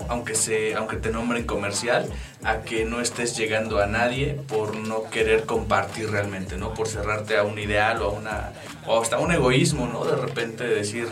[0.09, 2.09] aunque, se, aunque te nombren comercial,
[2.43, 6.73] a que no estés llegando a nadie por no querer compartir realmente, ¿no?
[6.73, 8.51] Por cerrarte a un ideal o a una,
[8.87, 10.05] o hasta un egoísmo, ¿no?
[10.05, 11.07] De repente decir,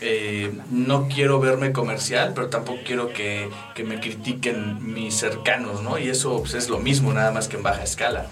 [0.00, 5.98] eh, no quiero verme comercial, pero tampoco quiero que, que, me critiquen mis cercanos, ¿no?
[5.98, 8.26] Y eso pues, es lo mismo, nada más que en baja escala.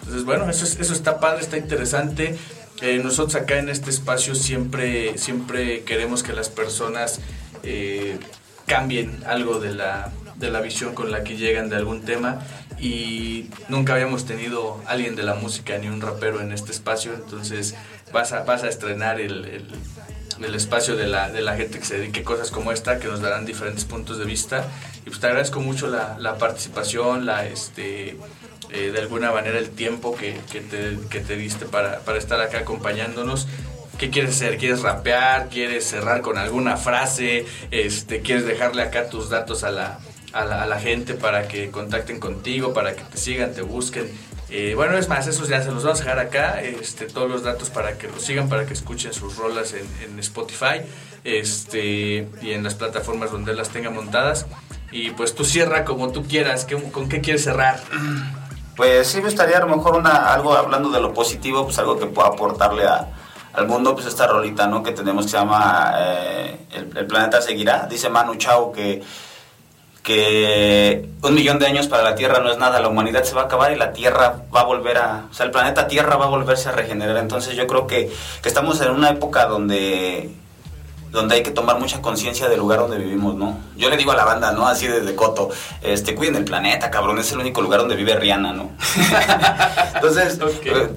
[0.00, 2.36] Entonces, bueno, eso, eso está padre, está interesante.
[2.80, 7.20] Eh, nosotros acá en este espacio siempre, siempre queremos que las personas
[7.62, 8.18] eh,
[8.72, 12.40] cambien algo de la, de la visión con la que llegan de algún tema
[12.80, 17.74] y nunca habíamos tenido alguien de la música ni un rapero en este espacio, entonces
[18.14, 19.62] vas a, vas a estrenar el,
[20.42, 23.08] el, espacio de la, de la, gente que se dedique a cosas como esta, que
[23.08, 24.66] nos darán diferentes puntos de vista.
[25.04, 28.16] Y pues te agradezco mucho la, la participación, la, este,
[28.70, 32.40] eh, de alguna manera el tiempo que, que, te, que te, diste para, para estar
[32.40, 33.46] acá acompañándonos.
[34.02, 34.58] ¿Qué quieres hacer?
[34.58, 35.48] ¿Quieres rapear?
[35.48, 37.46] ¿Quieres cerrar con alguna frase?
[37.70, 40.00] Este, ¿Quieres dejarle acá tus datos a la,
[40.32, 44.10] a la, gente para que contacten contigo, para que te sigan, te busquen?
[44.50, 47.44] Eh, bueno, es más, esos ya se los vamos a dejar acá, este, todos los
[47.44, 50.80] datos para que los sigan, para que escuchen sus rolas en, Spotify
[51.22, 54.46] este, y en las plataformas donde las tengan montadas.
[54.90, 57.80] Y pues tú cierra como tú quieras, ¿con qué quieres cerrar?
[58.74, 62.00] Pues sí me gustaría a lo mejor una, algo hablando de lo positivo, pues algo
[62.00, 63.12] que pueda aportarle a,
[63.52, 64.82] al mundo, pues esta rolita, ¿no?
[64.82, 67.86] Que tenemos que se llama eh, el, planeta seguirá.
[67.86, 69.02] Dice Manu Chao que,
[70.02, 73.42] que un millón de años para la Tierra no es nada, la humanidad se va
[73.42, 75.26] a acabar y la Tierra va a volver a...
[75.30, 77.18] O sea, el planeta Tierra va a volverse a regenerar.
[77.18, 78.10] Entonces yo creo que,
[78.42, 80.30] que estamos en una época donde
[81.12, 83.58] donde hay que tomar mucha conciencia del lugar donde vivimos, ¿no?
[83.76, 84.66] Yo le digo a la banda, ¿no?
[84.66, 85.50] Así desde Coto,
[85.82, 88.70] este, cuiden el planeta, cabrón, es el único lugar donde vive Rihanna, ¿no?
[89.94, 90.38] Entonces,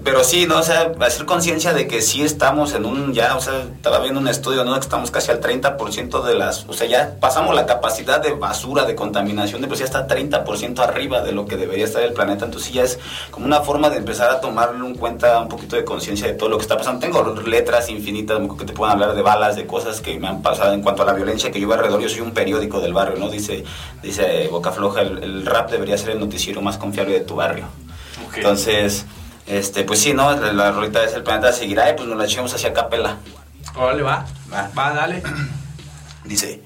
[0.04, 0.60] pero, sí, ¿no?
[0.60, 4.22] O sea, hacer conciencia de que sí estamos en un, ya, o sea, estaba viendo
[4.22, 4.74] un estudio, ¿no?
[4.76, 8.86] Que estamos casi al 30% de las, o sea, ya pasamos la capacidad de basura,
[8.86, 12.46] de contaminación, de pues ya está 30% arriba de lo que debería estar el planeta,
[12.46, 13.00] entonces ya es
[13.32, 16.48] como una forma de empezar a tomar en cuenta un poquito de conciencia de todo
[16.48, 17.00] lo que está pasando.
[17.02, 20.74] Tengo letras infinitas que te puedan hablar de balas, de cosas que me han pasado
[20.74, 22.00] en cuanto a la violencia que yo veo alrededor.
[22.00, 23.30] Yo soy un periódico del barrio, ¿no?
[23.30, 23.64] Dice,
[24.04, 27.66] dice Boca Floja, el, rap debería ser el noticiero más confiable de tu barrio.
[28.36, 29.06] Entonces,
[29.48, 30.32] este, pues sí, ¿no?
[30.36, 33.18] La rolita es el planeta seguirá y pues nos la echamos hacia Capela.
[33.76, 34.26] Órale, va.
[34.54, 35.24] Va, va dale.
[36.24, 36.62] Dice.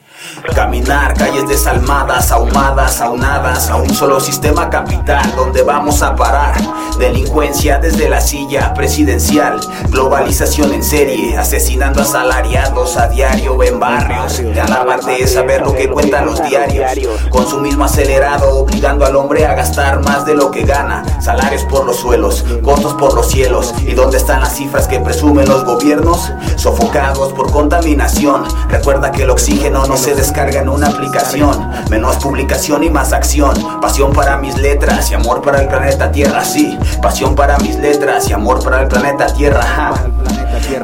[0.56, 6.56] Caminar calles desalmadas, ahumadas, aunadas a un solo sistema capital donde vamos a parar.
[6.98, 9.60] Delincuencia desde la silla presidencial,
[9.90, 14.42] globalización en serie, asesinando a salariados a diario en barrios.
[14.62, 16.92] Alarmante es saber lo que cuentan los diarios.
[17.30, 21.04] Consumismo acelerado, obligando al hombre a gastar más de lo que gana.
[21.22, 23.74] Salarios por los suelos, costos por los cielos.
[23.86, 26.32] ¿Y dónde están las cifras que presumen los gobiernos?
[26.58, 28.44] Sofocados por contaminación.
[28.70, 31.70] Recuerda que el oxígeno no se descarga en una aplicación.
[31.90, 33.54] Menos publicación y más acción.
[33.82, 36.78] Pasión para mis letras y amor para el planeta Tierra, sí.
[37.02, 39.94] Pasión para mis letras y amor para el planeta Tierra,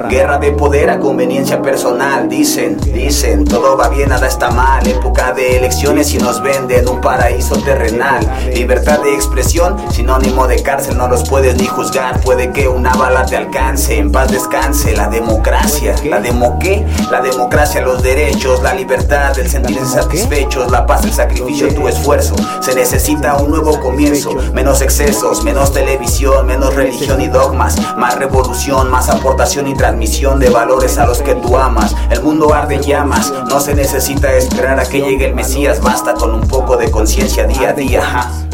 [0.09, 4.85] Guerra de poder a conveniencia personal, dicen, dicen, todo va bien, nada está mal.
[4.87, 8.25] Época de elecciones y nos venden un paraíso terrenal.
[8.53, 12.19] Libertad de expresión, sinónimo de cárcel, no los puedes ni juzgar.
[12.21, 14.95] Puede que una bala te alcance, en paz descanse.
[14.95, 16.85] La democracia, la demo qué?
[17.11, 22.35] La democracia, los derechos, la libertad, el sentirse satisfechos, la paz, el sacrificio, tu esfuerzo.
[22.61, 28.89] Se necesita un nuevo comienzo, menos excesos, menos televisión, menos religión y dogmas, más revolución,
[28.89, 31.95] más aportación y transmisión de valores a los que tú amas.
[32.09, 36.33] El mundo arde llamas, no se necesita esperar a que llegue el Mesías, basta con
[36.33, 38.45] un poco de conciencia día a día.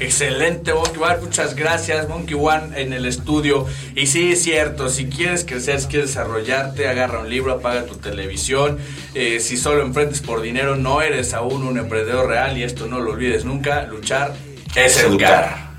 [0.00, 1.16] Excelente, Monkey One.
[1.18, 3.66] Muchas gracias, Monkey One, en el estudio.
[3.94, 7.96] Y sí, es cierto, si quieres crecer, si quieres desarrollarte, agarra un libro, apaga tu
[7.96, 8.78] televisión.
[9.14, 12.98] Eh, si solo enfrentes por dinero, no eres aún un emprendedor real y esto no
[12.98, 13.82] lo olvides nunca.
[13.82, 14.34] Luchar
[14.74, 15.70] es educar.